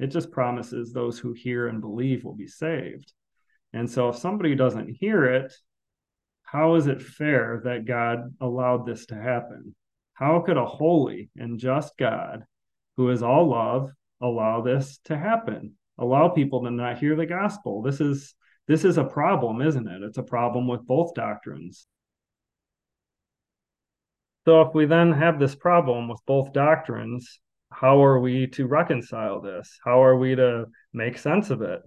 It 0.00 0.08
just 0.08 0.32
promises 0.32 0.92
those 0.92 1.20
who 1.20 1.32
hear 1.32 1.68
and 1.68 1.80
believe 1.80 2.24
will 2.24 2.34
be 2.34 2.48
saved. 2.48 3.12
And 3.74 3.90
so, 3.90 4.08
if 4.08 4.16
somebody 4.16 4.54
doesn't 4.54 4.96
hear 4.98 5.24
it, 5.24 5.52
how 6.44 6.76
is 6.76 6.86
it 6.86 7.02
fair 7.02 7.60
that 7.64 7.84
God 7.84 8.34
allowed 8.40 8.86
this 8.86 9.04
to 9.06 9.14
happen? 9.14 9.74
How 10.14 10.40
could 10.40 10.56
a 10.56 10.64
holy 10.64 11.28
and 11.36 11.58
just 11.58 11.98
God 11.98 12.44
who 12.96 13.10
is 13.10 13.22
all 13.22 13.48
love, 13.50 13.90
allow 14.20 14.62
this 14.62 14.98
to 15.04 15.16
happen. 15.16 15.74
Allow 15.98 16.28
people 16.28 16.62
to 16.62 16.70
not 16.70 16.98
hear 16.98 17.16
the 17.16 17.26
gospel. 17.26 17.82
This 17.82 18.00
is 18.00 18.34
this 18.66 18.84
is 18.84 18.96
a 18.96 19.04
problem, 19.04 19.60
isn't 19.60 19.86
it? 19.86 20.02
It's 20.02 20.18
a 20.18 20.22
problem 20.22 20.66
with 20.66 20.86
both 20.86 21.14
doctrines. 21.14 21.86
So 24.46 24.62
if 24.62 24.74
we 24.74 24.86
then 24.86 25.12
have 25.12 25.38
this 25.38 25.54
problem 25.54 26.08
with 26.08 26.20
both 26.26 26.52
doctrines, 26.52 27.40
how 27.70 28.02
are 28.02 28.18
we 28.20 28.46
to 28.48 28.66
reconcile 28.66 29.40
this? 29.40 29.78
How 29.84 30.02
are 30.02 30.16
we 30.16 30.34
to 30.34 30.66
make 30.92 31.18
sense 31.18 31.50
of 31.50 31.60
it? 31.62 31.82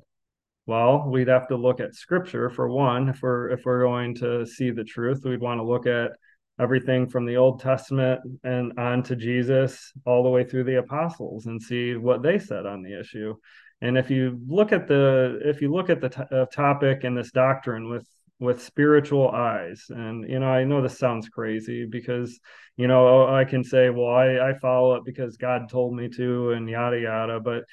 Well, 0.67 1.07
we'd 1.07 1.29
have 1.29 1.47
to 1.47 1.55
look 1.55 1.79
at 1.79 1.95
scripture 1.95 2.49
for 2.49 2.67
one. 2.67 3.07
If 3.07 3.21
we're 3.21 3.49
if 3.51 3.61
we're 3.65 3.83
going 3.83 4.13
to 4.15 4.45
see 4.45 4.69
the 4.69 4.83
truth, 4.83 5.21
we'd 5.23 5.39
want 5.39 5.59
to 5.59 5.63
look 5.63 5.87
at 5.87 6.11
everything 6.59 7.07
from 7.07 7.25
the 7.25 7.37
Old 7.37 7.61
Testament 7.61 8.19
and 8.43 8.77
on 8.77 9.01
to 9.03 9.15
Jesus, 9.15 9.93
all 10.05 10.23
the 10.23 10.29
way 10.29 10.43
through 10.43 10.65
the 10.65 10.79
apostles, 10.79 11.45
and 11.45 11.61
see 11.61 11.95
what 11.95 12.21
they 12.21 12.37
said 12.37 12.65
on 12.65 12.83
the 12.83 12.99
issue. 12.99 13.33
And 13.81 13.97
if 13.97 14.09
you 14.09 14.41
look 14.45 14.73
at 14.73 14.87
the 14.89 15.39
if 15.45 15.61
you 15.61 15.71
look 15.71 15.89
at 15.89 16.01
the 16.01 16.09
t- 16.09 16.21
uh, 16.31 16.45
topic 16.47 17.05
and 17.05 17.17
this 17.17 17.31
doctrine 17.31 17.89
with 17.89 18.05
with 18.39 18.61
spiritual 18.61 19.29
eyes, 19.29 19.85
and 19.89 20.29
you 20.29 20.39
know, 20.39 20.47
I 20.49 20.65
know 20.65 20.81
this 20.81 20.99
sounds 20.99 21.29
crazy 21.29 21.85
because 21.85 22.39
you 22.75 22.87
know 22.87 23.25
I 23.25 23.45
can 23.45 23.63
say, 23.63 23.89
well, 23.89 24.13
I 24.13 24.49
I 24.49 24.53
follow 24.59 24.95
it 24.95 25.05
because 25.05 25.37
God 25.37 25.69
told 25.69 25.95
me 25.95 26.09
to, 26.09 26.51
and 26.51 26.69
yada 26.69 26.99
yada. 26.99 27.39
But 27.39 27.63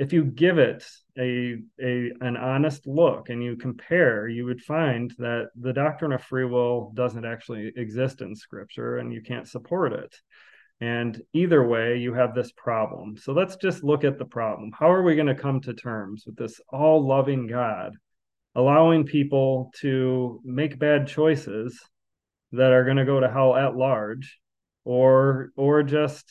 if 0.00 0.14
you 0.14 0.24
give 0.24 0.56
it 0.56 0.82
a, 1.18 1.58
a 1.78 2.10
an 2.22 2.34
honest 2.38 2.86
look 2.86 3.28
and 3.28 3.44
you 3.44 3.54
compare, 3.54 4.26
you 4.28 4.46
would 4.46 4.62
find 4.62 5.14
that 5.18 5.50
the 5.60 5.74
doctrine 5.74 6.12
of 6.12 6.22
free 6.22 6.46
will 6.46 6.90
doesn't 6.94 7.26
actually 7.26 7.70
exist 7.76 8.22
in 8.22 8.34
Scripture, 8.34 8.96
and 8.96 9.12
you 9.12 9.20
can't 9.20 9.46
support 9.46 9.92
it. 9.92 10.16
And 10.80 11.20
either 11.34 11.62
way, 11.62 11.98
you 11.98 12.14
have 12.14 12.34
this 12.34 12.50
problem. 12.52 13.18
So 13.18 13.34
let's 13.34 13.56
just 13.56 13.84
look 13.84 14.02
at 14.02 14.18
the 14.18 14.24
problem. 14.24 14.72
How 14.72 14.90
are 14.90 15.02
we 15.02 15.16
going 15.16 15.26
to 15.26 15.34
come 15.34 15.60
to 15.60 15.74
terms 15.74 16.24
with 16.24 16.36
this 16.36 16.58
all 16.70 17.06
loving 17.06 17.46
God, 17.46 17.92
allowing 18.54 19.04
people 19.04 19.70
to 19.82 20.40
make 20.42 20.78
bad 20.78 21.08
choices 21.08 21.78
that 22.52 22.72
are 22.72 22.84
going 22.84 22.96
to 22.96 23.04
go 23.04 23.20
to 23.20 23.30
hell 23.30 23.54
at 23.54 23.76
large? 23.76 24.38
Or, 24.84 25.50
or 25.56 25.82
just 25.82 26.24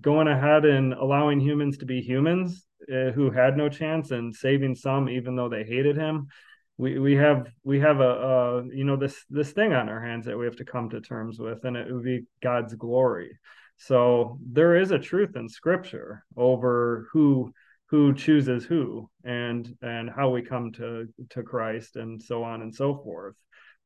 going 0.00 0.26
ahead 0.28 0.64
and 0.64 0.92
allowing 0.92 1.40
humans 1.40 1.78
to 1.78 1.86
be 1.86 2.00
humans 2.00 2.66
uh, 2.92 3.10
who 3.12 3.30
had 3.30 3.56
no 3.56 3.68
chance 3.68 4.10
and 4.10 4.34
saving 4.34 4.74
some 4.74 5.08
even 5.08 5.36
though 5.36 5.48
they 5.48 5.64
hated 5.64 5.96
him. 5.96 6.28
We 6.76 6.98
we 6.98 7.14
have 7.14 7.46
we 7.62 7.80
have 7.80 8.00
a, 8.00 8.10
a 8.10 8.64
you 8.66 8.84
know 8.84 8.96
this 8.96 9.24
this 9.30 9.52
thing 9.52 9.72
on 9.72 9.88
our 9.88 10.00
hands 10.00 10.26
that 10.26 10.36
we 10.36 10.44
have 10.44 10.56
to 10.56 10.64
come 10.64 10.90
to 10.90 11.00
terms 11.00 11.38
with 11.38 11.64
and 11.64 11.76
it 11.76 11.92
would 11.92 12.04
be 12.04 12.24
god's 12.42 12.74
glory. 12.74 13.38
So 13.76 14.38
there 14.44 14.76
is 14.76 14.90
a 14.90 14.98
truth 14.98 15.36
in 15.36 15.48
scripture 15.48 16.24
over 16.36 17.08
who 17.12 17.52
who 17.86 18.12
chooses 18.12 18.64
who 18.64 19.08
and 19.24 19.72
and 19.82 20.10
how 20.10 20.30
we 20.30 20.42
come 20.42 20.72
to 20.72 21.08
to 21.30 21.42
christ 21.42 21.96
and 21.96 22.20
so 22.20 22.42
on 22.42 22.62
and 22.62 22.74
so 22.74 22.96
forth. 22.96 23.36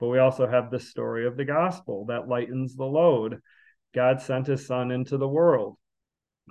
But 0.00 0.09
we 0.09 0.19
also 0.19 0.47
have 0.47 0.71
the 0.71 0.81
story 0.81 1.27
of 1.27 1.37
the 1.37 1.45
gospel 1.45 2.07
that 2.07 2.29
lightens 2.29 2.75
the 2.75 2.85
load 2.85 3.41
god 3.95 4.21
sent 4.21 4.47
his 4.47 4.66
son 4.66 4.90
into 4.90 5.16
the 5.16 5.28
world 5.28 5.76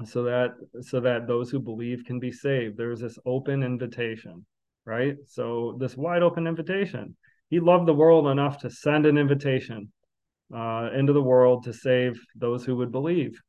so 0.06 0.24
that 0.24 0.52
so 0.82 1.00
that 1.00 1.28
those 1.28 1.50
who 1.50 1.60
believe 1.60 2.06
can 2.06 2.20
be 2.20 2.32
saved. 2.32 2.78
There's 2.78 3.00
this 3.00 3.18
open 3.26 3.64
invitation 3.64 4.46
right? 4.88 5.18
So 5.28 5.76
this 5.80 5.98
wide 5.98 6.24
open 6.24 6.48
invitation. 6.48 7.16
He 7.50 7.60
loved 7.60 7.86
the 7.86 7.94
world 7.94 8.28
enough 8.28 8.60
to 8.60 8.70
send 8.70 9.06
an 9.06 9.18
invitation 9.18 9.92
uh, 10.56 10.90
into 10.96 11.12
the 11.12 11.22
world 11.22 11.66
to 11.66 11.74
save 11.74 12.20
those 12.36 12.64
who 12.64 12.78
would 12.78 12.92
believe. 12.92 13.40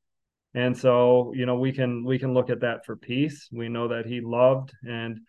And 0.55 0.77
so 0.77 1.33
you 1.35 1.47
know 1.47 1.57
we 1.57 1.73
can 1.73 2.05
we 2.05 2.19
can 2.19 2.35
look 2.35 2.51
at 2.51 2.61
that 2.61 2.85
for 2.85 2.97
peace. 2.97 3.49
We 3.53 3.69
know 3.69 3.89
that 3.89 4.07
he 4.07 4.21
loved 4.21 4.73
and 4.83 5.21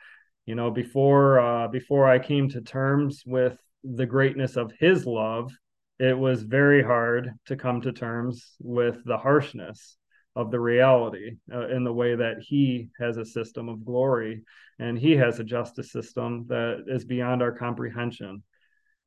you 0.45 0.55
know 0.55 0.71
before 0.71 1.39
uh, 1.39 1.67
before 1.67 2.09
i 2.09 2.17
came 2.17 2.49
to 2.49 2.61
terms 2.61 3.21
with 3.25 3.57
the 3.83 4.05
greatness 4.05 4.55
of 4.55 4.71
his 4.79 5.05
love 5.05 5.51
it 5.99 6.17
was 6.17 6.43
very 6.43 6.81
hard 6.81 7.33
to 7.47 7.55
come 7.55 7.81
to 7.81 7.91
terms 7.91 8.55
with 8.59 9.03
the 9.05 9.17
harshness 9.17 9.97
of 10.35 10.51
the 10.51 10.59
reality 10.59 11.37
uh, 11.53 11.67
in 11.67 11.83
the 11.83 11.93
way 11.93 12.15
that 12.15 12.37
he 12.39 12.89
has 12.99 13.17
a 13.17 13.25
system 13.25 13.67
of 13.67 13.83
glory 13.83 14.43
and 14.79 14.97
he 14.97 15.11
has 15.17 15.39
a 15.39 15.43
justice 15.43 15.91
system 15.91 16.45
that 16.47 16.85
is 16.87 17.03
beyond 17.03 17.41
our 17.41 17.51
comprehension. 17.51 18.41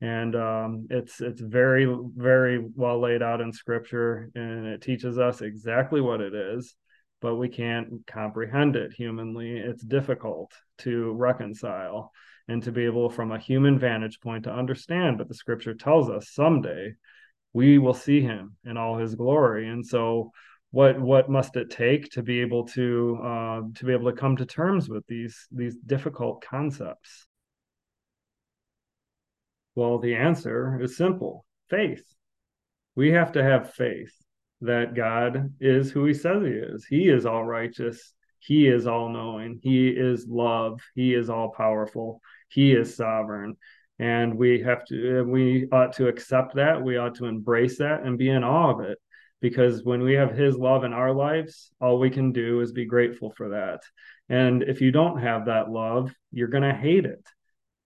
And 0.01 0.35
um, 0.35 0.87
it's 0.89 1.21
it's 1.21 1.41
very 1.41 1.87
very 2.15 2.63
well 2.75 2.99
laid 2.99 3.23
out 3.23 3.41
in 3.41 3.53
scripture 3.53 4.29
and 4.35 4.67
it 4.67 4.81
teaches 4.81 5.17
us 5.17 5.41
exactly 5.41 6.01
what 6.01 6.21
it 6.21 6.35
is 6.35 6.75
but 7.23 7.35
we 7.37 7.47
can't 7.47 8.05
comprehend 8.05 8.75
it 8.75 8.91
humanly. 8.91 9.57
It's 9.57 9.81
difficult 9.81 10.51
to 10.79 11.13
reconcile 11.13 12.11
and 12.49 12.61
to 12.63 12.71
be 12.73 12.83
able 12.83 13.09
from 13.09 13.31
a 13.31 13.39
human 13.39 13.79
vantage 13.79 14.19
point 14.19 14.43
to 14.43 14.53
understand 14.53 15.17
but 15.17 15.29
the 15.29 15.33
scripture 15.33 15.73
tells 15.73 16.09
us. 16.09 16.29
Someday 16.29 16.95
we 17.53 17.77
will 17.79 17.93
see 17.93 18.19
him 18.19 18.57
in 18.65 18.75
all 18.75 18.97
his 18.97 19.15
glory. 19.15 19.69
And 19.69 19.85
so 19.85 20.31
what 20.71 20.99
what 20.99 21.29
must 21.29 21.55
it 21.55 21.69
take 21.69 22.11
to 22.11 22.21
be 22.21 22.41
able 22.41 22.67
to 22.69 23.17
uh, 23.23 23.61
to 23.75 23.85
be 23.85 23.93
able 23.93 24.11
to 24.11 24.17
come 24.17 24.35
to 24.35 24.45
terms 24.45 24.89
with 24.89 25.07
these 25.07 25.47
these 25.49 25.77
difficult 25.77 26.43
concepts? 26.43 27.25
Well 29.75 29.97
the 29.99 30.15
answer 30.15 30.77
is 30.81 30.97
simple. 30.97 31.45
Faith. 31.69 32.03
We 32.95 33.11
have 33.11 33.31
to 33.31 33.43
have 33.43 33.73
faith 33.73 34.13
that 34.63 34.95
god 34.95 35.53
is 35.59 35.91
who 35.91 36.05
he 36.05 36.13
says 36.13 36.41
he 36.43 36.49
is. 36.49 36.85
He 36.85 37.09
is 37.09 37.25
all 37.25 37.43
righteous. 37.43 38.13
He 38.39 38.67
is 38.67 38.87
all 38.87 39.09
knowing. 39.09 39.59
He 39.61 39.87
is 39.89 40.27
love. 40.27 40.81
He 40.95 41.13
is 41.13 41.29
all 41.29 41.49
powerful. 41.49 42.21
He 42.49 42.73
is 42.73 42.95
sovereign. 42.95 43.55
And 43.99 44.35
we 44.35 44.61
have 44.61 44.85
to 44.87 45.23
we 45.23 45.67
ought 45.71 45.93
to 45.93 46.07
accept 46.07 46.55
that. 46.55 46.81
We 46.81 46.97
ought 46.97 47.15
to 47.15 47.25
embrace 47.25 47.77
that 47.77 48.03
and 48.03 48.17
be 48.17 48.29
in 48.29 48.43
awe 48.43 48.71
of 48.71 48.81
it. 48.81 48.97
Because 49.41 49.83
when 49.83 50.01
we 50.01 50.13
have 50.13 50.31
his 50.31 50.55
love 50.55 50.83
in 50.83 50.93
our 50.93 51.13
lives 51.13 51.71
all 51.79 51.99
we 51.99 52.09
can 52.09 52.31
do 52.31 52.61
is 52.61 52.71
be 52.71 52.85
grateful 52.85 53.33
for 53.35 53.49
that. 53.49 53.81
And 54.29 54.63
if 54.63 54.81
you 54.81 54.91
don't 54.91 55.19
have 55.19 55.45
that 55.45 55.69
love 55.69 56.13
you're 56.31 56.47
going 56.47 56.63
to 56.63 56.73
hate 56.73 57.05
it. 57.05 57.25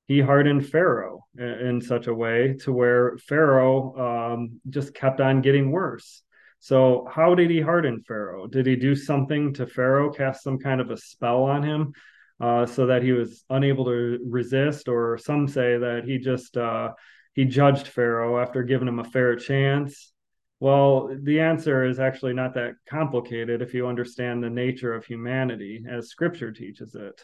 He 0.07 0.22
hardened 0.22 0.69
pharaoh 0.69 1.25
in 1.38 1.81
such 1.81 2.07
a 2.07 2.13
way 2.13 2.55
to 2.62 2.72
where 2.72 3.17
pharaoh 3.17 4.34
um, 4.34 4.62
just 4.69 4.93
kept 4.93 5.19
on 5.19 5.41
getting 5.41 5.69
worse 5.69 6.24
so 6.60 7.08
how 7.12 7.36
did 7.36 7.50
he 7.50 7.62
harden 7.62 8.02
pharaoh 8.08 8.48
did 8.48 8.66
he 8.66 8.76
do 8.76 8.96
something 8.96 9.54
to 9.54 9.68
pharaoh 9.68 10.12
cast 10.12 10.44
some 10.44 10.58
kind 10.58 10.82
of 10.82 10.92
a 10.92 10.98
spell 10.98 11.44
on 11.44 11.64
him 11.64 11.94
uh, 12.40 12.66
so 12.66 12.86
that 12.86 13.02
he 13.02 13.12
was 13.12 13.44
unable 13.50 13.86
to 13.86 14.20
resist 14.28 14.88
or 14.88 15.18
some 15.18 15.48
say 15.48 15.78
that 15.78 16.04
he 16.06 16.20
just 16.20 16.56
uh, 16.58 16.90
he 17.34 17.46
judged 17.46 17.88
pharaoh 17.88 18.40
after 18.42 18.64
giving 18.64 18.88
him 18.88 19.00
a 19.00 19.04
fair 19.04 19.36
chance 19.36 20.14
well, 20.60 21.16
the 21.22 21.40
answer 21.40 21.86
is 21.86 22.00
actually 22.00 22.34
not 22.34 22.56
that 22.56 22.74
complicated 22.90 23.62
if 23.62 23.74
you 23.74 23.88
understand 23.88 24.44
the 24.44 24.50
nature 24.50 24.94
of 24.94 25.06
humanity 25.06 25.84
as 25.88 26.10
scripture 26.10 26.52
teaches 26.52 26.96
it. 26.96 27.24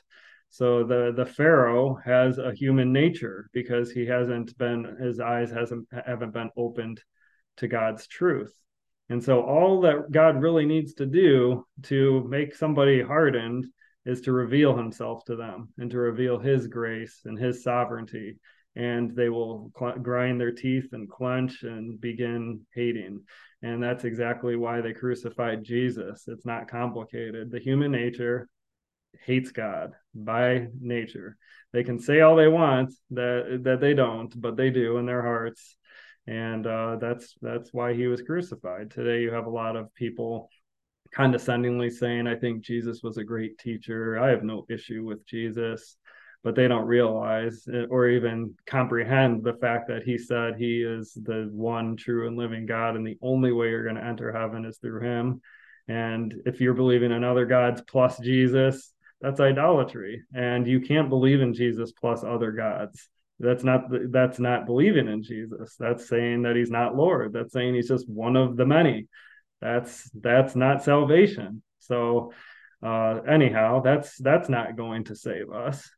So 0.50 0.84
the 0.84 1.12
the 1.16 1.26
Pharaoh 1.26 1.96
has 2.06 2.38
a 2.38 2.54
human 2.54 2.94
nature 2.94 3.50
because 3.54 3.90
he 3.90 4.06
hasn't 4.06 4.56
been 4.60 4.98
his 5.02 5.20
eyes 5.20 5.50
hasn't 5.50 5.88
haven't 6.06 6.32
been 6.32 6.52
opened 6.56 7.02
to 7.58 7.68
God's 7.68 8.06
truth. 8.08 8.54
And 9.10 9.24
so 9.24 9.42
all 9.42 9.82
that 9.82 10.12
God 10.12 10.42
really 10.42 10.66
needs 10.66 10.94
to 10.96 11.06
do 11.06 11.66
to 11.84 12.26
make 12.28 12.56
somebody 12.56 13.02
hardened 13.02 13.68
is 14.06 14.22
to 14.22 14.32
reveal 14.32 14.76
himself 14.76 15.24
to 15.26 15.36
them 15.36 15.70
and 15.78 15.92
to 15.92 15.98
reveal 15.98 16.40
his 16.40 16.68
grace 16.68 17.22
and 17.26 17.38
his 17.38 17.64
sovereignty 17.64 18.38
and 18.76 19.16
they 19.16 19.30
will 19.30 19.72
cl- 19.78 20.00
grind 20.00 20.40
their 20.40 20.52
teeth 20.52 20.90
and 20.94 21.10
clench 21.10 21.64
and 21.64 22.00
begin 22.00 22.62
hating. 22.74 23.22
And 23.62 23.82
that's 23.82 24.04
exactly 24.04 24.56
why 24.56 24.82
they 24.82 24.94
crucified 24.94 25.64
Jesus. 25.64 26.26
It's 26.28 26.46
not 26.46 26.68
complicated. 26.68 27.52
The 27.52 27.60
human 27.60 27.92
nature 27.92 28.50
hates 29.26 29.52
God 29.52 29.94
by 30.14 30.68
nature. 30.80 31.38
They 31.72 31.84
can 31.84 32.00
say 32.00 32.22
all 32.22 32.36
they 32.36 32.48
want 32.48 32.94
that 33.12 33.62
that 33.64 33.80
they 33.80 33.94
don't, 33.94 34.34
but 34.40 34.58
they 34.58 34.70
do 34.70 34.98
in 34.98 35.06
their 35.06 35.22
hearts. 35.22 35.78
And 36.28 36.66
uh, 36.66 36.98
that's 37.02 37.36
that's 37.42 37.74
why 37.74 37.94
he 37.94 38.08
was 38.08 38.22
crucified. 38.22 38.92
Today 38.92 39.22
you 39.22 39.32
have 39.32 39.46
a 39.46 39.52
lot 39.52 39.76
of 39.76 39.94
people 39.96 40.50
condescendingly 41.14 41.90
saying, 41.90 42.28
I 42.28 42.36
think 42.36 42.64
Jesus 42.64 43.02
was 43.04 43.18
a 43.18 43.24
great 43.24 43.58
teacher. 43.58 44.18
I 44.20 44.30
have 44.30 44.44
no 44.44 44.66
issue 44.70 45.04
with 45.04 45.26
Jesus 45.28 45.98
but 46.44 46.56
they 46.56 46.68
don't 46.68 46.86
realize 46.86 47.68
or 47.90 48.10
even 48.10 48.54
comprehend 48.66 49.44
the 49.44 49.54
fact 49.54 49.88
that 49.88 50.04
he 50.04 50.18
said 50.18 50.56
he 50.56 50.82
is 50.82 51.14
the 51.14 51.50
one 51.52 51.96
true 51.96 52.28
and 52.28 52.38
living 52.38 52.66
God, 52.66 52.96
and 52.96 53.08
the 53.08 53.18
only 53.22 53.54
way 53.54 53.70
you're 53.70 53.84
going 53.84 53.96
to 53.96 54.06
enter 54.06 54.32
heaven 54.32 54.66
is 54.66 54.78
through 54.78 55.02
him. 55.02 55.42
And 55.88 56.36
if 56.46 56.60
you're 56.60 56.74
believing 56.74 57.12
in 57.12 57.24
other 57.24 57.46
gods 57.46 57.82
plus 57.88 58.20
Jesus, 58.20 58.92
that's 59.22 59.40
idolatry. 59.40 60.24
And 60.34 60.68
you 60.68 60.82
can't 60.82 61.10
believe 61.10 61.42
in 61.42 61.54
Jesus 61.54 61.94
plus 61.94 62.26
other 62.26 62.52
gods. 62.52 63.08
That's 63.40 63.64
not 63.64 63.86
that's 64.12 64.40
not 64.40 64.66
believing 64.66 65.08
in 65.08 65.24
Jesus. 65.24 65.76
That's 65.80 66.08
saying 66.08 66.44
that 66.44 66.56
he's 66.56 66.72
not 66.72 66.96
Lord. 66.96 67.34
That's 67.34 67.52
saying 67.52 67.76
he's 67.76 67.90
just 67.90 68.08
one 68.08 68.36
of 68.36 68.56
the 68.56 68.66
many. 68.66 69.08
That's 69.62 70.10
that's 70.12 70.56
not 70.56 70.84
salvation. 70.84 71.64
So 71.80 72.32
uh, 72.84 73.22
anyhow, 73.28 73.82
that's 73.82 74.18
that's 74.18 74.50
not 74.50 74.76
going 74.76 75.06
to 75.06 75.16
save 75.16 75.52
us. 75.52 75.90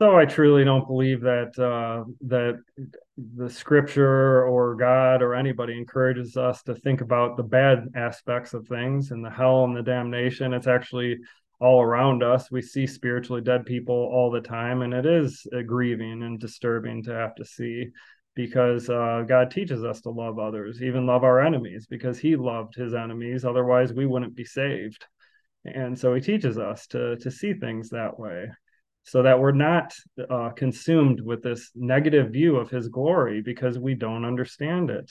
So 0.00 0.16
I 0.16 0.24
truly 0.24 0.64
don't 0.64 0.86
believe 0.86 1.20
that 1.22 1.58
uh, 1.58 2.04
that 2.22 2.62
the 3.18 3.50
scripture 3.50 4.46
or 4.46 4.74
God 4.74 5.20
or 5.20 5.34
anybody 5.34 5.76
encourages 5.76 6.38
us 6.38 6.62
to 6.62 6.74
think 6.74 7.02
about 7.02 7.36
the 7.36 7.42
bad 7.42 7.88
aspects 7.94 8.54
of 8.54 8.66
things 8.66 9.10
and 9.10 9.22
the 9.22 9.30
hell 9.30 9.64
and 9.64 9.76
the 9.76 9.82
damnation. 9.82 10.54
It's 10.54 10.66
actually 10.66 11.18
all 11.60 11.82
around 11.82 12.22
us. 12.22 12.50
We 12.50 12.62
see 12.62 12.86
spiritually 12.86 13.42
dead 13.42 13.66
people 13.66 13.94
all 13.94 14.30
the 14.30 14.40
time, 14.40 14.82
and 14.82 14.94
it 14.94 15.06
is 15.06 15.46
grieving 15.66 16.22
and 16.22 16.40
disturbing 16.40 17.02
to 17.04 17.14
have 17.14 17.34
to 17.36 17.44
see 17.44 17.88
because 18.34 18.88
uh, 18.88 19.24
God 19.28 19.50
teaches 19.50 19.84
us 19.84 20.00
to 20.02 20.10
love 20.10 20.38
others, 20.38 20.82
even 20.82 21.06
love 21.06 21.24
our 21.24 21.40
enemies, 21.40 21.86
because 21.88 22.18
He 22.18 22.36
loved 22.36 22.74
His 22.74 22.94
enemies. 22.94 23.44
Otherwise, 23.44 23.92
we 23.92 24.06
wouldn't 24.06 24.34
be 24.34 24.44
saved. 24.44 25.04
And 25.64 25.98
so 25.98 26.14
He 26.14 26.20
teaches 26.20 26.58
us 26.58 26.86
to 26.88 27.16
to 27.16 27.30
see 27.30 27.54
things 27.54 27.90
that 27.90 28.18
way 28.18 28.48
so 29.04 29.22
that 29.22 29.40
we're 29.40 29.52
not 29.52 29.94
uh, 30.28 30.50
consumed 30.50 31.20
with 31.20 31.42
this 31.42 31.70
negative 31.74 32.30
view 32.30 32.56
of 32.56 32.70
his 32.70 32.88
glory 32.88 33.40
because 33.40 33.78
we 33.78 33.94
don't 33.94 34.24
understand 34.24 34.90
it 34.90 35.10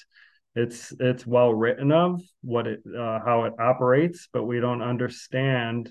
it's 0.55 0.93
it's 0.99 1.25
well 1.25 1.53
written 1.53 1.91
of 1.91 2.21
what 2.41 2.67
it 2.67 2.81
uh, 2.97 3.19
how 3.23 3.45
it 3.45 3.53
operates 3.59 4.27
but 4.31 4.45
we 4.45 4.59
don't 4.59 4.81
understand 4.81 5.89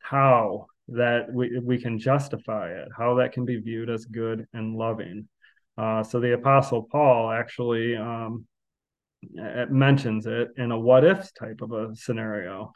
how 0.00 0.66
that 0.88 1.32
we, 1.32 1.58
we 1.60 1.80
can 1.80 1.98
justify 1.98 2.70
it 2.70 2.88
how 2.96 3.14
that 3.14 3.32
can 3.32 3.44
be 3.44 3.56
viewed 3.58 3.90
as 3.90 4.04
good 4.06 4.46
and 4.52 4.76
loving 4.76 5.28
uh, 5.78 6.02
so 6.02 6.20
the 6.20 6.34
apostle 6.34 6.88
paul 6.90 7.30
actually 7.30 7.96
um, 7.96 8.44
mentions 9.70 10.26
it 10.26 10.48
in 10.56 10.72
a 10.72 10.78
what 10.78 11.04
if 11.04 11.32
type 11.34 11.60
of 11.60 11.72
a 11.72 11.94
scenario 11.94 12.72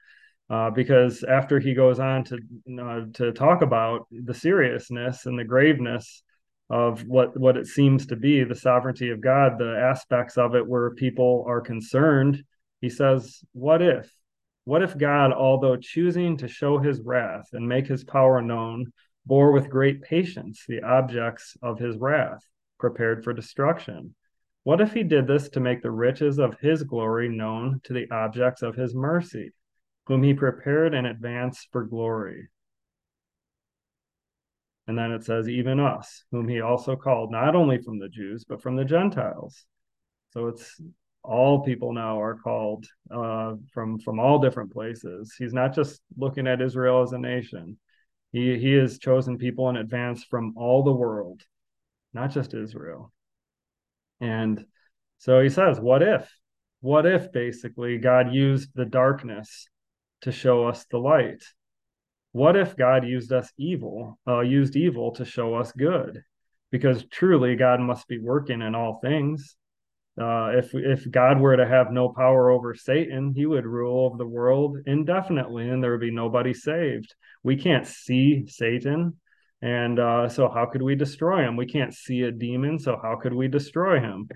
uh, 0.50 0.70
because 0.70 1.24
after 1.24 1.58
he 1.58 1.74
goes 1.74 1.98
on 1.98 2.22
to 2.24 2.38
uh, 2.80 3.00
to 3.14 3.32
talk 3.32 3.62
about 3.62 4.06
the 4.10 4.34
seriousness 4.34 5.26
and 5.26 5.38
the 5.38 5.44
graveness 5.44 6.22
of 6.70 7.02
what 7.06 7.38
what 7.38 7.56
it 7.56 7.66
seems 7.66 8.06
to 8.06 8.16
be 8.16 8.44
the 8.44 8.54
sovereignty 8.54 9.10
of 9.10 9.20
God, 9.20 9.58
the 9.58 9.76
aspects 9.76 10.36
of 10.36 10.54
it 10.54 10.66
where 10.66 10.90
people 10.94 11.44
are 11.48 11.60
concerned, 11.60 12.44
he 12.80 12.90
says, 12.90 13.42
"What 13.52 13.80
if? 13.80 14.10
What 14.64 14.82
if 14.82 14.96
God, 14.96 15.32
although 15.32 15.76
choosing 15.76 16.36
to 16.38 16.48
show 16.48 16.78
His 16.78 17.00
wrath 17.00 17.48
and 17.52 17.68
make 17.68 17.86
His 17.86 18.04
power 18.04 18.42
known, 18.42 18.92
bore 19.26 19.52
with 19.52 19.70
great 19.70 20.02
patience 20.02 20.64
the 20.66 20.82
objects 20.82 21.56
of 21.62 21.78
His 21.78 21.96
wrath, 21.96 22.40
prepared 22.78 23.24
for 23.24 23.32
destruction?" 23.32 24.14
What 24.62 24.80
if 24.80 24.94
he 24.94 25.02
did 25.02 25.26
this 25.26 25.50
to 25.50 25.60
make 25.60 25.82
the 25.82 25.90
riches 25.90 26.38
of 26.38 26.58
his 26.58 26.84
glory 26.84 27.28
known 27.28 27.82
to 27.84 27.92
the 27.92 28.10
objects 28.10 28.62
of 28.62 28.76
his 28.76 28.94
mercy? 28.94 29.52
whom 30.06 30.22
he 30.22 30.34
prepared 30.34 30.94
in 30.94 31.06
advance 31.06 31.66
for 31.72 31.84
glory. 31.84 32.48
And 34.86 34.98
then 34.98 35.12
it 35.12 35.24
says, 35.24 35.48
even 35.48 35.80
us, 35.80 36.24
whom 36.30 36.48
he 36.48 36.60
also 36.60 36.94
called, 36.94 37.30
not 37.30 37.54
only 37.54 37.80
from 37.80 37.98
the 37.98 38.08
Jews, 38.08 38.44
but 38.46 38.60
from 38.60 38.76
the 38.76 38.84
Gentiles. 38.84 39.64
So 40.32 40.48
it's 40.48 40.78
all 41.24 41.64
people 41.64 41.92
now 41.92 42.20
are 42.20 42.36
called 42.36 42.86
uh, 43.10 43.54
from 43.72 43.98
from 43.98 44.20
all 44.20 44.38
different 44.38 44.72
places. 44.72 45.34
He's 45.38 45.54
not 45.54 45.74
just 45.74 46.02
looking 46.16 46.46
at 46.46 46.60
Israel 46.60 47.02
as 47.02 47.12
a 47.12 47.18
nation. 47.18 47.78
He 48.32 48.58
he 48.58 48.72
has 48.74 48.98
chosen 48.98 49.38
people 49.38 49.70
in 49.70 49.76
advance 49.76 50.24
from 50.24 50.54
all 50.56 50.82
the 50.82 50.92
world, 50.92 51.42
not 52.12 52.30
just 52.30 52.52
Israel. 52.54 53.12
And 54.20 54.64
so 55.18 55.40
he 55.40 55.48
says, 55.48 55.80
what 55.80 56.02
if? 56.02 56.30
What 56.80 57.06
if 57.06 57.32
basically 57.32 57.96
God 57.98 58.32
used 58.34 58.70
the 58.74 58.84
darkness 58.84 59.66
to 60.20 60.30
show 60.30 60.68
us 60.68 60.84
the 60.90 60.98
light? 60.98 61.42
What 62.32 62.56
if 62.56 62.76
God 62.76 63.06
used 63.06 63.32
us 63.32 63.50
evil, 63.56 64.18
uh, 64.28 64.40
used 64.40 64.76
evil 64.76 65.12
to 65.12 65.24
show 65.24 65.54
us 65.54 65.72
good? 65.72 66.22
Because 66.70 67.06
truly, 67.06 67.56
God 67.56 67.80
must 67.80 68.08
be 68.08 68.18
working 68.18 68.60
in 68.60 68.74
all 68.74 68.98
things. 69.00 69.56
Uh, 70.20 70.52
if 70.54 70.74
if 70.74 71.10
God 71.10 71.40
were 71.40 71.56
to 71.56 71.66
have 71.66 71.90
no 71.90 72.08
power 72.08 72.50
over 72.50 72.74
Satan, 72.74 73.32
he 73.34 73.46
would 73.46 73.66
rule 73.66 74.06
over 74.06 74.16
the 74.16 74.26
world 74.26 74.78
indefinitely, 74.86 75.68
and 75.68 75.82
there 75.82 75.90
would 75.90 76.00
be 76.00 76.12
nobody 76.12 76.54
saved. 76.54 77.14
We 77.42 77.56
can't 77.56 77.86
see 77.86 78.46
Satan, 78.46 79.14
and 79.60 79.98
uh, 79.98 80.28
so 80.28 80.48
how 80.48 80.66
could 80.66 80.82
we 80.82 80.94
destroy 80.94 81.42
him? 81.42 81.56
We 81.56 81.66
can't 81.66 81.92
see 81.92 82.22
a 82.22 82.30
demon, 82.30 82.78
so 82.78 82.98
how 83.02 83.16
could 83.16 83.34
we 83.34 83.48
destroy 83.48 83.98
him? 83.98 84.28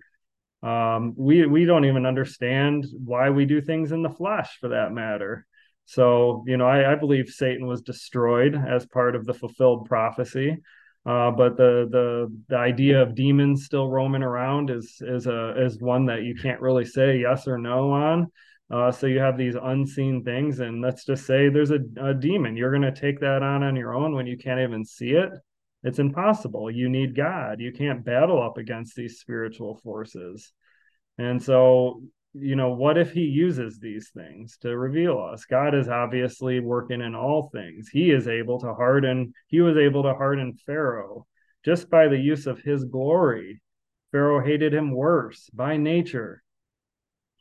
Um, 0.62 1.14
we 1.16 1.46
we 1.46 1.64
don't 1.64 1.84
even 1.84 2.06
understand 2.06 2.84
why 3.04 3.30
we 3.30 3.44
do 3.44 3.60
things 3.60 3.92
in 3.92 4.02
the 4.02 4.10
flesh, 4.10 4.58
for 4.60 4.70
that 4.70 4.92
matter. 4.92 5.46
So, 5.84 6.44
you 6.46 6.58
know, 6.58 6.66
I, 6.66 6.92
I 6.92 6.94
believe 6.96 7.28
Satan 7.28 7.66
was 7.66 7.80
destroyed 7.80 8.54
as 8.54 8.84
part 8.84 9.16
of 9.16 9.24
the 9.24 9.32
fulfilled 9.32 9.86
prophecy. 9.86 10.58
Uh, 11.08 11.30
but 11.30 11.56
the 11.56 11.88
the 11.90 12.30
the 12.48 12.56
idea 12.56 13.00
of 13.00 13.14
demons 13.14 13.64
still 13.64 13.88
roaming 13.88 14.22
around 14.22 14.68
is 14.68 15.00
is 15.00 15.26
a 15.26 15.54
is 15.64 15.80
one 15.80 16.04
that 16.04 16.22
you 16.22 16.34
can't 16.34 16.60
really 16.60 16.84
say 16.84 17.18
yes 17.18 17.48
or 17.48 17.56
no 17.56 17.90
on. 17.92 18.26
Uh, 18.70 18.92
so 18.92 19.06
you 19.06 19.18
have 19.18 19.38
these 19.38 19.54
unseen 19.54 20.22
things, 20.22 20.60
and 20.60 20.82
let's 20.82 21.06
just 21.06 21.24
say 21.24 21.48
there's 21.48 21.70
a, 21.70 21.78
a 21.98 22.12
demon. 22.12 22.58
You're 22.58 22.70
going 22.70 22.82
to 22.82 23.00
take 23.00 23.20
that 23.20 23.42
on 23.42 23.62
on 23.62 23.74
your 23.74 23.94
own 23.94 24.14
when 24.14 24.26
you 24.26 24.36
can't 24.36 24.60
even 24.60 24.84
see 24.84 25.12
it. 25.12 25.30
It's 25.82 25.98
impossible. 25.98 26.70
You 26.70 26.90
need 26.90 27.16
God. 27.16 27.58
You 27.58 27.72
can't 27.72 28.04
battle 28.04 28.42
up 28.42 28.58
against 28.58 28.94
these 28.94 29.18
spiritual 29.18 29.80
forces. 29.82 30.52
And 31.16 31.42
so 31.42 32.02
you 32.34 32.56
know, 32.56 32.70
what 32.70 32.98
if 32.98 33.12
he 33.12 33.22
uses 33.22 33.78
these 33.78 34.10
things 34.10 34.58
to 34.58 34.76
reveal 34.76 35.18
us? 35.18 35.44
God 35.44 35.74
is 35.74 35.88
obviously 35.88 36.60
working 36.60 37.00
in 37.00 37.14
all 37.14 37.50
things. 37.52 37.88
He 37.88 38.10
is 38.10 38.28
able 38.28 38.60
to 38.60 38.74
harden, 38.74 39.32
he 39.46 39.60
was 39.60 39.76
able 39.76 40.02
to 40.02 40.14
harden 40.14 40.54
Pharaoh 40.66 41.26
just 41.64 41.90
by 41.90 42.08
the 42.08 42.18
use 42.18 42.46
of 42.46 42.60
his 42.60 42.84
glory. 42.84 43.60
Pharaoh 44.12 44.44
hated 44.44 44.72
him 44.72 44.92
worse 44.92 45.50
by 45.50 45.76
nature. 45.76 46.42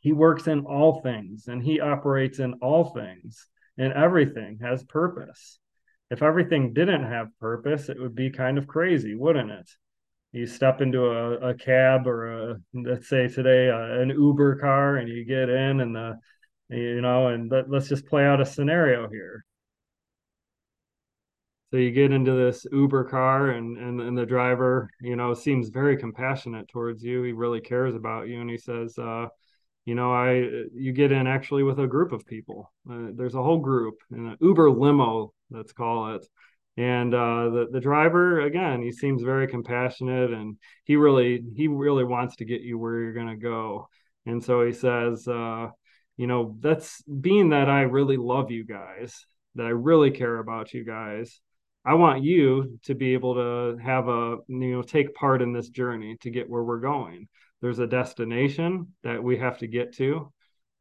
He 0.00 0.12
works 0.12 0.46
in 0.46 0.60
all 0.66 1.00
things 1.00 1.48
and 1.48 1.62
he 1.62 1.80
operates 1.80 2.38
in 2.38 2.54
all 2.54 2.92
things, 2.92 3.46
and 3.76 3.92
everything 3.92 4.58
has 4.62 4.84
purpose. 4.84 5.58
If 6.10 6.22
everything 6.22 6.72
didn't 6.72 7.04
have 7.04 7.38
purpose, 7.40 7.88
it 7.88 8.00
would 8.00 8.14
be 8.14 8.30
kind 8.30 8.58
of 8.58 8.66
crazy, 8.66 9.14
wouldn't 9.14 9.50
it? 9.50 9.70
You 10.32 10.46
step 10.46 10.80
into 10.80 11.06
a, 11.06 11.50
a 11.50 11.54
cab 11.54 12.06
or 12.06 12.50
a 12.50 12.56
let's 12.74 13.08
say 13.08 13.28
today 13.28 13.70
uh, 13.70 14.00
an 14.00 14.10
uber 14.10 14.56
car 14.56 14.96
and 14.96 15.08
you 15.08 15.24
get 15.24 15.48
in 15.48 15.80
and 15.80 15.94
the 15.94 16.18
you 16.68 17.00
know 17.00 17.28
and 17.28 17.50
let, 17.50 17.70
let's 17.70 17.88
just 17.88 18.06
play 18.06 18.24
out 18.26 18.40
a 18.40 18.46
scenario 18.46 19.08
here. 19.08 19.44
So 21.70 21.76
you 21.76 21.90
get 21.90 22.12
into 22.12 22.32
this 22.32 22.66
uber 22.72 23.04
car 23.04 23.50
and, 23.50 23.76
and 23.78 24.00
and 24.00 24.16
the 24.16 24.26
driver 24.26 24.90
you 25.00 25.16
know 25.16 25.32
seems 25.34 25.70
very 25.70 25.96
compassionate 25.96 26.68
towards 26.68 27.02
you. 27.02 27.22
He 27.22 27.32
really 27.32 27.60
cares 27.60 27.94
about 27.94 28.28
you 28.28 28.40
and 28.40 28.50
he 28.50 28.58
says 28.58 28.98
uh 28.98 29.26
you 29.86 29.94
know 29.94 30.12
i 30.12 30.32
you 30.74 30.92
get 30.92 31.12
in 31.12 31.26
actually 31.26 31.62
with 31.62 31.78
a 31.80 31.86
group 31.86 32.12
of 32.12 32.26
people. 32.26 32.70
Uh, 32.90 33.08
there's 33.14 33.34
a 33.34 33.42
whole 33.42 33.58
group 33.58 33.94
in 34.12 34.26
an 34.26 34.36
uber 34.40 34.70
limo 34.70 35.32
let's 35.50 35.72
call 35.72 36.14
it 36.14 36.26
and 36.78 37.12
uh, 37.12 37.50
the 37.50 37.68
the 37.72 37.80
driver 37.80 38.40
again 38.40 38.80
he 38.80 38.92
seems 38.92 39.22
very 39.22 39.48
compassionate 39.48 40.32
and 40.32 40.56
he 40.84 40.96
really 40.96 41.44
he 41.56 41.68
really 41.68 42.04
wants 42.04 42.36
to 42.36 42.46
get 42.46 42.62
you 42.62 42.78
where 42.78 43.00
you're 43.00 43.12
to 43.26 43.36
go. 43.36 43.88
And 44.24 44.42
so 44.42 44.64
he 44.64 44.72
says 44.72 45.26
uh, 45.28 45.68
you 46.18 46.26
know 46.26 46.56
that's 46.60 47.00
being 47.02 47.50
that 47.50 47.70
i 47.70 47.82
really 47.82 48.18
love 48.18 48.50
you 48.50 48.64
guys 48.64 49.24
that 49.54 49.64
i 49.64 49.70
really 49.70 50.10
care 50.10 50.38
about 50.38 50.74
you 50.74 50.84
guys 50.84 51.40
i 51.86 51.94
want 51.94 52.22
you 52.22 52.78
to 52.82 52.94
be 52.94 53.14
able 53.14 53.34
to 53.34 53.78
have 53.82 54.08
a 54.08 54.36
you 54.48 54.76
know 54.76 54.82
take 54.82 55.14
part 55.14 55.40
in 55.40 55.52
this 55.54 55.70
journey 55.70 56.18
to 56.20 56.30
get 56.30 56.50
where 56.50 56.62
we're 56.62 56.80
going. 56.80 57.28
There's 57.62 57.78
a 57.78 57.86
destination 57.86 58.88
that 59.02 59.22
we 59.22 59.38
have 59.38 59.58
to 59.58 59.66
get 59.66 59.94
to 59.96 60.32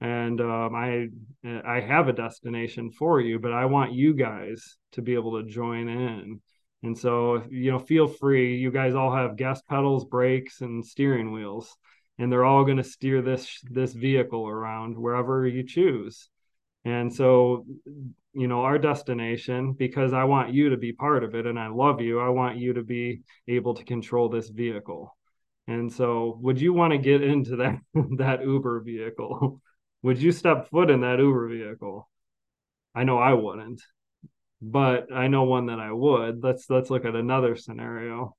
and 0.02 0.40
um, 0.42 0.76
I 0.76 1.08
I 1.44 1.80
have 1.80 2.08
a 2.08 2.14
destination 2.14 2.92
for 2.92 3.20
you, 3.20 3.40
but 3.40 3.54
I 3.54 3.66
want 3.66 3.94
you 3.94 4.14
guys 4.14 4.78
to 4.94 5.02
be 5.02 5.16
able 5.16 5.42
to 5.42 5.50
join 5.50 5.90
in. 5.90 6.42
And 6.84 6.98
so, 6.98 7.44
you 7.50 7.72
know, 7.72 7.80
feel 7.80 8.08
free. 8.08 8.58
You 8.58 8.72
guys 8.72 8.94
all 8.94 9.16
have 9.16 9.36
gas 9.36 9.62
pedals, 9.64 10.06
brakes, 10.06 10.62
and 10.62 10.86
steering 10.86 11.32
wheels, 11.32 11.76
and 12.20 12.32
they're 12.32 12.46
all 12.46 12.64
going 12.64 12.78
to 12.78 12.84
steer 12.84 13.22
this 13.22 13.60
this 13.64 13.94
vehicle 13.94 14.48
around 14.48 14.98
wherever 14.98 15.48
you 15.48 15.64
choose. 15.64 16.30
And 16.86 17.14
so, 17.14 17.66
you 18.34 18.48
know, 18.48 18.62
our 18.62 18.78
destination, 18.78 19.74
because 19.74 20.14
I 20.14 20.26
want 20.26 20.54
you 20.54 20.70
to 20.70 20.78
be 20.78 20.94
part 20.94 21.24
of 21.24 21.34
it, 21.36 21.48
and 21.48 21.60
I 21.60 21.68
love 21.68 22.02
you. 22.02 22.20
I 22.20 22.30
want 22.30 22.58
you 22.58 22.74
to 22.74 22.84
be 22.84 23.22
able 23.48 23.74
to 23.74 23.84
control 23.84 24.30
this 24.30 24.50
vehicle. 24.50 25.18
And 25.68 25.92
so, 25.92 26.38
would 26.42 26.62
you 26.62 26.72
want 26.74 26.94
to 26.94 27.00
get 27.00 27.24
into 27.24 27.58
that 27.58 27.80
that 28.18 28.44
Uber 28.44 28.82
vehicle? 28.82 29.60
Would 30.04 30.22
you 30.22 30.32
step 30.32 30.70
foot 30.70 30.90
in 30.90 31.02
that 31.02 31.20
Uber 31.20 31.50
vehicle? 31.50 32.10
I 32.96 33.04
know 33.04 33.18
I 33.18 33.34
wouldn't, 33.34 33.82
but 34.62 35.12
I 35.14 35.28
know 35.28 35.44
one 35.44 35.68
that 35.68 35.80
I 35.80 35.92
would. 35.92 36.44
Let's 36.44 36.70
let's 36.70 36.90
look 36.90 37.06
at 37.06 37.16
another 37.16 37.56
scenario. 37.56 38.36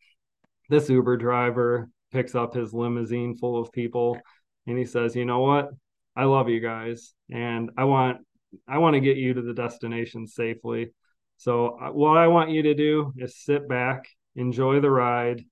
This 0.68 0.90
Uber 0.90 1.16
driver 1.16 1.88
picks 2.12 2.35
up 2.35 2.55
his 2.55 2.73
limousine 2.73 3.37
full 3.37 3.61
of 3.61 3.73
people 3.73 4.18
and 4.66 4.79
he 4.79 4.85
says, 4.85 5.16
"You 5.16 5.25
know 5.25 5.40
what? 5.40 5.71
I 6.16 6.25
love 6.25 6.49
you 6.49 6.61
guys 6.61 7.14
and 7.31 7.71
I 7.77 7.85
want 7.85 8.18
I 8.66 8.79
want 8.79 8.94
to 8.94 9.01
get 9.01 9.16
you 9.16 9.35
to 9.35 9.42
the 9.42 9.55
destination 9.55 10.27
safely. 10.27 10.92
So 11.37 11.79
uh, 11.81 11.92
what 11.92 12.16
I 12.16 12.27
want 12.27 12.51
you 12.51 12.62
to 12.62 12.75
do 12.75 13.12
is 13.18 13.37
sit 13.37 13.68
back 13.68 14.09
enjoy 14.38 14.81
the 14.81 14.90
ride. 14.90 15.44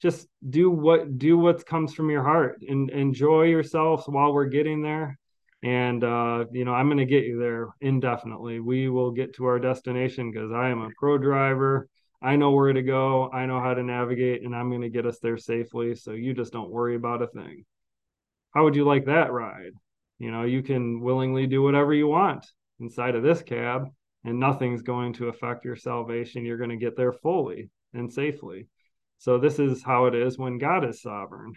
Just 0.00 0.28
do 0.48 0.70
what 0.70 1.18
do 1.18 1.36
what 1.36 1.66
comes 1.66 1.92
from 1.92 2.08
your 2.08 2.22
heart 2.22 2.62
and 2.66 2.88
enjoy 2.90 3.44
yourselves 3.44 4.04
while 4.06 4.32
we're 4.32 4.46
getting 4.46 4.80
there. 4.80 5.18
And 5.62 6.04
uh, 6.04 6.44
you 6.52 6.64
know, 6.64 6.72
I'm 6.72 6.86
going 6.86 6.98
to 6.98 7.04
get 7.04 7.24
you 7.24 7.38
there 7.38 7.68
indefinitely. 7.80 8.60
We 8.60 8.88
will 8.88 9.10
get 9.10 9.34
to 9.36 9.46
our 9.46 9.58
destination 9.58 10.30
because 10.30 10.52
I 10.52 10.68
am 10.68 10.80
a 10.82 10.90
pro 10.96 11.18
driver. 11.18 11.88
I 12.22 12.36
know 12.36 12.50
where 12.52 12.72
to 12.72 12.82
go. 12.82 13.30
I 13.32 13.46
know 13.46 13.60
how 13.60 13.74
to 13.74 13.82
navigate, 13.82 14.42
and 14.42 14.54
I'm 14.54 14.70
going 14.70 14.82
to 14.82 14.88
get 14.88 15.06
us 15.06 15.18
there 15.20 15.36
safely. 15.36 15.94
So 15.94 16.12
you 16.12 16.34
just 16.34 16.52
don't 16.52 16.70
worry 16.70 16.96
about 16.96 17.22
a 17.22 17.28
thing. 17.28 17.64
How 18.54 18.64
would 18.64 18.76
you 18.76 18.84
like 18.84 19.06
that 19.06 19.32
ride? 19.32 19.72
You 20.18 20.30
know, 20.30 20.42
you 20.42 20.62
can 20.62 21.00
willingly 21.00 21.46
do 21.46 21.62
whatever 21.62 21.94
you 21.94 22.08
want 22.08 22.46
inside 22.80 23.14
of 23.14 23.22
this 23.22 23.42
cab, 23.42 23.88
and 24.24 24.40
nothing's 24.40 24.82
going 24.82 25.12
to 25.14 25.28
affect 25.28 25.64
your 25.64 25.76
salvation. 25.76 26.44
You're 26.44 26.58
going 26.58 26.70
to 26.70 26.76
get 26.76 26.96
there 26.96 27.12
fully 27.12 27.70
and 27.94 28.12
safely. 28.12 28.66
So, 29.18 29.38
this 29.38 29.58
is 29.58 29.82
how 29.82 30.06
it 30.06 30.14
is 30.14 30.38
when 30.38 30.58
God 30.58 30.84
is 30.84 31.02
sovereign. 31.02 31.54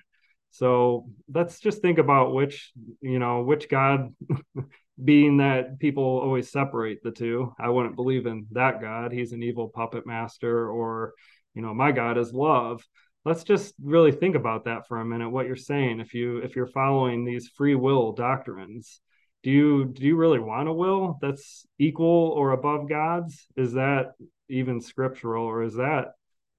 So, 0.52 1.08
let's 1.34 1.60
just 1.60 1.82
think 1.82 1.98
about 1.98 2.34
which, 2.34 2.72
you 3.02 3.20
know, 3.20 3.42
which 3.42 3.70
God, 3.70 4.14
being 5.04 5.38
that 5.38 5.80
people 5.80 6.04
always 6.04 6.52
separate 6.52 7.02
the 7.02 7.12
two. 7.12 7.54
I 7.60 7.70
wouldn't 7.70 7.96
believe 7.96 8.26
in 8.26 8.48
that 8.52 8.82
God. 8.82 9.12
He's 9.12 9.32
an 9.32 9.42
evil 9.42 9.70
puppet 9.70 10.06
master, 10.06 10.70
or, 10.70 11.14
you 11.54 11.62
know, 11.62 11.74
my 11.74 11.92
God 11.92 12.18
is 12.18 12.34
love 12.34 12.84
let's 13.26 13.44
just 13.44 13.74
really 13.82 14.12
think 14.12 14.36
about 14.36 14.66
that 14.66 14.88
for 14.88 15.00
a 15.00 15.06
minute 15.06 15.30
what 15.30 15.46
you're 15.46 15.56
saying 15.56 16.00
if 16.00 16.14
you 16.14 16.38
if 16.38 16.56
you're 16.56 16.68
following 16.68 17.24
these 17.24 17.50
free 17.50 17.76
will 17.76 18.12
doctrines 18.14 19.00
do 19.44 19.52
you 19.52 19.86
do 19.86 20.04
you 20.04 20.16
really 20.16 20.40
want 20.40 20.68
a 20.70 20.74
will 20.74 21.18
that's 21.22 21.66
equal 21.80 22.34
or 22.36 22.52
above 22.52 22.90
god's 22.90 23.48
is 23.56 23.74
that 23.74 24.12
even 24.50 24.82
scriptural 24.82 25.46
or 25.46 25.64
is 25.64 25.76
that 25.76 26.14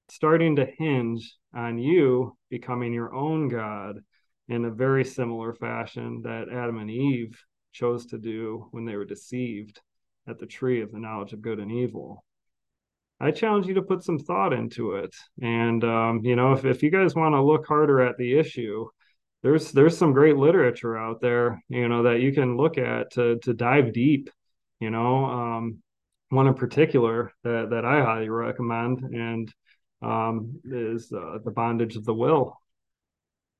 starting 0.08 0.56
to 0.56 0.66
hinge 0.78 1.36
on 1.54 1.78
you 1.78 2.36
becoming 2.50 2.92
your 2.92 3.14
own 3.14 3.48
god 3.48 3.98
in 4.48 4.64
a 4.64 4.70
very 4.70 5.04
similar 5.04 5.52
fashion 5.52 6.22
that 6.22 6.48
adam 6.52 6.78
and 6.78 6.90
eve 6.90 7.42
chose 7.72 8.06
to 8.06 8.18
do 8.18 8.68
when 8.70 8.84
they 8.84 8.96
were 8.96 9.04
deceived 9.04 9.80
at 10.28 10.38
the 10.38 10.46
tree 10.46 10.80
of 10.80 10.92
the 10.92 10.98
knowledge 10.98 11.32
of 11.32 11.42
good 11.42 11.58
and 11.58 11.72
evil 11.72 12.24
I 13.22 13.30
challenge 13.30 13.68
you 13.68 13.74
to 13.74 13.82
put 13.82 14.02
some 14.02 14.18
thought 14.18 14.52
into 14.52 14.96
it. 14.96 15.14
And 15.40 15.84
um, 15.84 16.24
you 16.24 16.34
know, 16.34 16.54
if, 16.54 16.64
if 16.64 16.82
you 16.82 16.90
guys 16.90 17.14
want 17.14 17.34
to 17.36 17.42
look 17.42 17.64
harder 17.68 18.00
at 18.00 18.16
the 18.18 18.36
issue, 18.36 18.88
there's 19.44 19.70
there's 19.70 19.96
some 19.96 20.12
great 20.12 20.36
literature 20.36 20.96
out 20.98 21.20
there, 21.20 21.62
you 21.68 21.88
know, 21.88 22.02
that 22.02 22.20
you 22.20 22.32
can 22.32 22.56
look 22.56 22.78
at 22.78 23.12
to 23.12 23.38
to 23.44 23.54
dive 23.54 23.92
deep. 23.92 24.28
You 24.80 24.90
know, 24.90 25.26
um, 25.26 25.82
one 26.30 26.48
in 26.48 26.54
particular 26.54 27.32
that 27.44 27.70
that 27.70 27.84
I 27.84 28.02
highly 28.02 28.28
recommend 28.28 29.02
and 29.02 29.52
um, 30.02 30.60
is 30.64 31.12
uh, 31.12 31.38
the 31.44 31.50
bondage 31.50 31.96
of 31.96 32.04
the 32.04 32.14
will. 32.14 32.58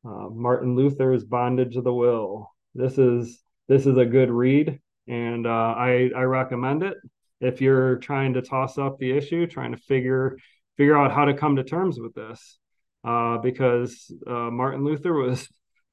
Uh, 0.05 0.29
Martin 0.31 0.75
Luther's 0.75 1.25
Bondage 1.25 1.77
of 1.77 1.85
the 1.85 1.95
Will. 1.95 2.51
This 2.75 2.99
is 2.99 3.41
this 3.69 3.87
is 3.87 3.97
a 3.97 4.05
good 4.05 4.31
read, 4.31 4.81
and 5.07 5.47
uh, 5.47 5.75
I 5.77 6.11
I 6.17 6.23
recommend 6.23 6.83
it 6.83 6.97
if 7.41 7.61
you're 7.61 7.97
trying 7.97 8.35
to 8.35 8.43
toss 8.43 8.79
up 8.79 8.99
the 8.99 9.13
issue, 9.13 9.47
trying 9.47 9.73
to 9.73 9.79
figure 9.79 10.39
figure 10.77 10.99
out 10.99 11.13
how 11.13 11.27
to 11.27 11.35
come 11.35 11.57
to 11.57 11.65
terms 11.65 12.01
with 12.01 12.15
this, 12.15 12.59
uh, 13.05 13.39
because 13.39 14.13
uh, 14.27 14.51
Martin 14.51 14.85
Luther 14.85 15.13
was 15.13 15.47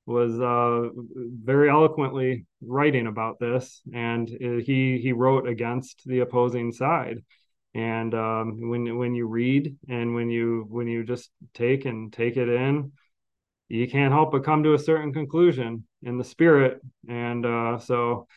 was 0.08 0.40
uh, 0.40 0.90
very 1.44 1.70
eloquently 1.70 2.48
writing 2.62 3.06
about 3.06 3.40
this, 3.40 3.82
and 3.94 4.28
he 4.28 5.00
he 5.00 5.12
wrote 5.12 5.48
against 5.48 6.02
the 6.08 6.22
opposing 6.22 6.72
side. 6.72 7.24
And 7.76 8.14
um, 8.16 8.70
when 8.70 8.98
when 8.98 9.14
you 9.14 9.28
read 9.28 9.76
and 9.88 10.16
when 10.16 10.30
you 10.30 10.66
when 10.70 10.88
you 10.88 11.04
just 11.04 11.30
take 11.54 11.86
and 11.86 12.12
take 12.12 12.36
it 12.36 12.50
in, 12.50 12.92
you 13.68 13.88
can't 13.88 14.14
help 14.14 14.32
but 14.32 14.44
come 14.44 14.64
to 14.64 14.74
a 14.74 14.80
certain 14.80 15.14
conclusion 15.14 15.86
in 16.02 16.18
the 16.18 16.24
spirit. 16.24 16.82
And 17.08 17.46
uh, 17.46 17.78
so 17.78 18.28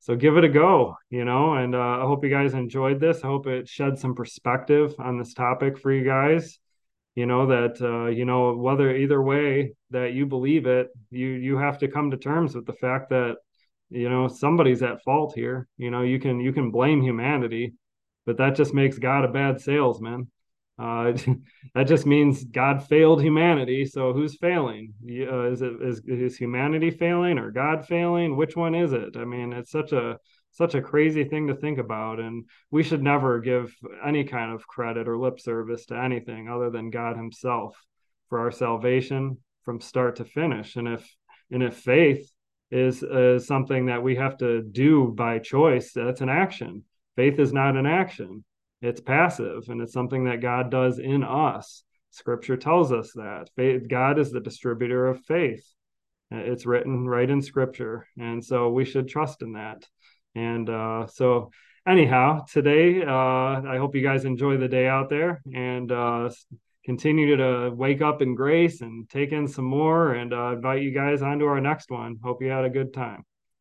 so 0.00 0.14
give 0.16 0.36
it 0.36 0.44
a 0.44 0.50
go, 0.50 0.96
you 1.08 1.24
know, 1.24 1.54
and 1.54 1.74
uh, 1.74 1.78
I 1.78 2.02
hope 2.02 2.24
you 2.24 2.30
guys 2.30 2.52
enjoyed 2.52 3.00
this. 3.00 3.24
I 3.24 3.26
hope 3.26 3.46
it 3.46 3.66
shed 3.66 3.98
some 3.98 4.14
perspective 4.14 4.94
on 4.98 5.18
this 5.18 5.32
topic 5.32 5.78
for 5.78 5.90
you 5.90 6.04
guys. 6.04 6.58
You 7.14 7.24
know 7.24 7.46
that 7.46 7.80
uh, 7.80 8.10
you 8.10 8.26
know 8.26 8.54
whether 8.54 8.94
either 8.94 9.22
way 9.22 9.74
that 9.90 10.12
you 10.12 10.26
believe 10.26 10.66
it, 10.66 10.88
you 11.10 11.28
you 11.28 11.56
have 11.56 11.78
to 11.78 11.88
come 11.88 12.10
to 12.10 12.18
terms 12.18 12.54
with 12.54 12.66
the 12.66 12.74
fact 12.74 13.10
that 13.10 13.36
you 13.88 14.10
know 14.10 14.28
somebody's 14.28 14.82
at 14.82 15.02
fault 15.04 15.32
here. 15.34 15.68
You 15.78 15.90
know 15.90 16.02
you 16.02 16.18
can 16.18 16.38
you 16.40 16.52
can 16.52 16.70
blame 16.70 17.00
humanity, 17.00 17.72
but 18.26 18.38
that 18.38 18.56
just 18.56 18.74
makes 18.74 18.98
God 18.98 19.24
a 19.24 19.28
bad 19.28 19.60
salesman. 19.60 20.30
Uh, 20.78 21.12
that 21.74 21.84
just 21.84 22.06
means 22.06 22.44
God 22.44 22.86
failed 22.86 23.22
humanity. 23.22 23.84
So 23.84 24.12
who's 24.12 24.36
failing? 24.36 24.94
Uh, 25.08 25.50
is 25.50 25.62
it 25.62 25.72
is, 25.82 26.00
is 26.06 26.36
humanity 26.36 26.90
failing 26.90 27.38
or 27.38 27.50
God 27.50 27.86
failing? 27.86 28.36
Which 28.36 28.56
one 28.56 28.74
is 28.74 28.92
it? 28.92 29.16
I 29.16 29.24
mean, 29.24 29.52
it's 29.52 29.70
such 29.70 29.92
a 29.92 30.18
such 30.50 30.74
a 30.74 30.82
crazy 30.82 31.24
thing 31.24 31.48
to 31.48 31.54
think 31.54 31.78
about, 31.78 32.20
and 32.20 32.44
we 32.70 32.82
should 32.82 33.02
never 33.02 33.40
give 33.40 33.74
any 34.04 34.22
kind 34.24 34.52
of 34.52 34.66
credit 34.66 35.08
or 35.08 35.18
lip 35.18 35.40
service 35.40 35.86
to 35.86 35.96
anything 35.96 36.48
other 36.48 36.70
than 36.70 36.90
God 36.90 37.16
Himself 37.16 37.76
for 38.28 38.40
our 38.40 38.52
salvation 38.52 39.38
from 39.64 39.80
start 39.80 40.16
to 40.16 40.24
finish. 40.24 40.76
And 40.76 40.88
if 40.88 41.16
and 41.50 41.62
if 41.62 41.76
faith 41.76 42.30
is, 42.70 43.02
is 43.02 43.46
something 43.46 43.86
that 43.86 44.02
we 44.02 44.16
have 44.16 44.36
to 44.38 44.62
do 44.62 45.12
by 45.14 45.38
choice, 45.38 45.92
that's 45.92 46.20
an 46.20 46.28
action. 46.28 46.84
Faith 47.16 47.38
is 47.38 47.52
not 47.52 47.76
an 47.76 47.86
action 47.86 48.44
it's 48.84 49.00
passive 49.00 49.68
and 49.68 49.80
it's 49.80 49.94
something 49.94 50.24
that 50.24 50.42
God 50.42 50.70
does 50.70 50.98
in 50.98 51.24
us. 51.24 51.84
Scripture 52.10 52.56
tells 52.56 52.92
us 52.92 53.12
that 53.14 53.48
faith, 53.56 53.88
God 53.88 54.18
is 54.18 54.30
the 54.30 54.40
distributor 54.40 55.06
of 55.06 55.24
faith. 55.24 55.66
It's 56.30 56.66
written 56.66 57.06
right 57.06 57.28
in 57.28 57.42
Scripture, 57.42 58.06
and 58.18 58.44
so 58.44 58.70
we 58.70 58.84
should 58.84 59.08
trust 59.08 59.42
in 59.42 59.52
that. 59.52 59.86
And 60.34 60.68
uh, 60.68 61.06
so, 61.06 61.50
anyhow, 61.86 62.44
today 62.50 63.02
uh, 63.02 63.08
I 63.10 63.76
hope 63.78 63.94
you 63.94 64.02
guys 64.02 64.24
enjoy 64.24 64.56
the 64.56 64.68
day 64.68 64.88
out 64.88 65.08
there 65.10 65.42
and 65.52 65.90
uh, 65.92 66.30
continue 66.84 67.36
to 67.36 67.70
wake 67.74 68.02
up 68.02 68.20
in 68.20 68.34
grace 68.34 68.80
and 68.80 69.08
take 69.08 69.32
in 69.32 69.46
some 69.46 69.66
more. 69.66 70.14
And 70.14 70.32
uh, 70.32 70.52
invite 70.52 70.82
you 70.82 70.90
guys 70.90 71.22
onto 71.22 71.46
our 71.46 71.60
next 71.60 71.90
one. 71.90 72.16
Hope 72.22 72.42
you 72.42 72.50
had 72.50 72.64
a 72.64 72.70
good 72.70 72.92
time. 72.92 73.24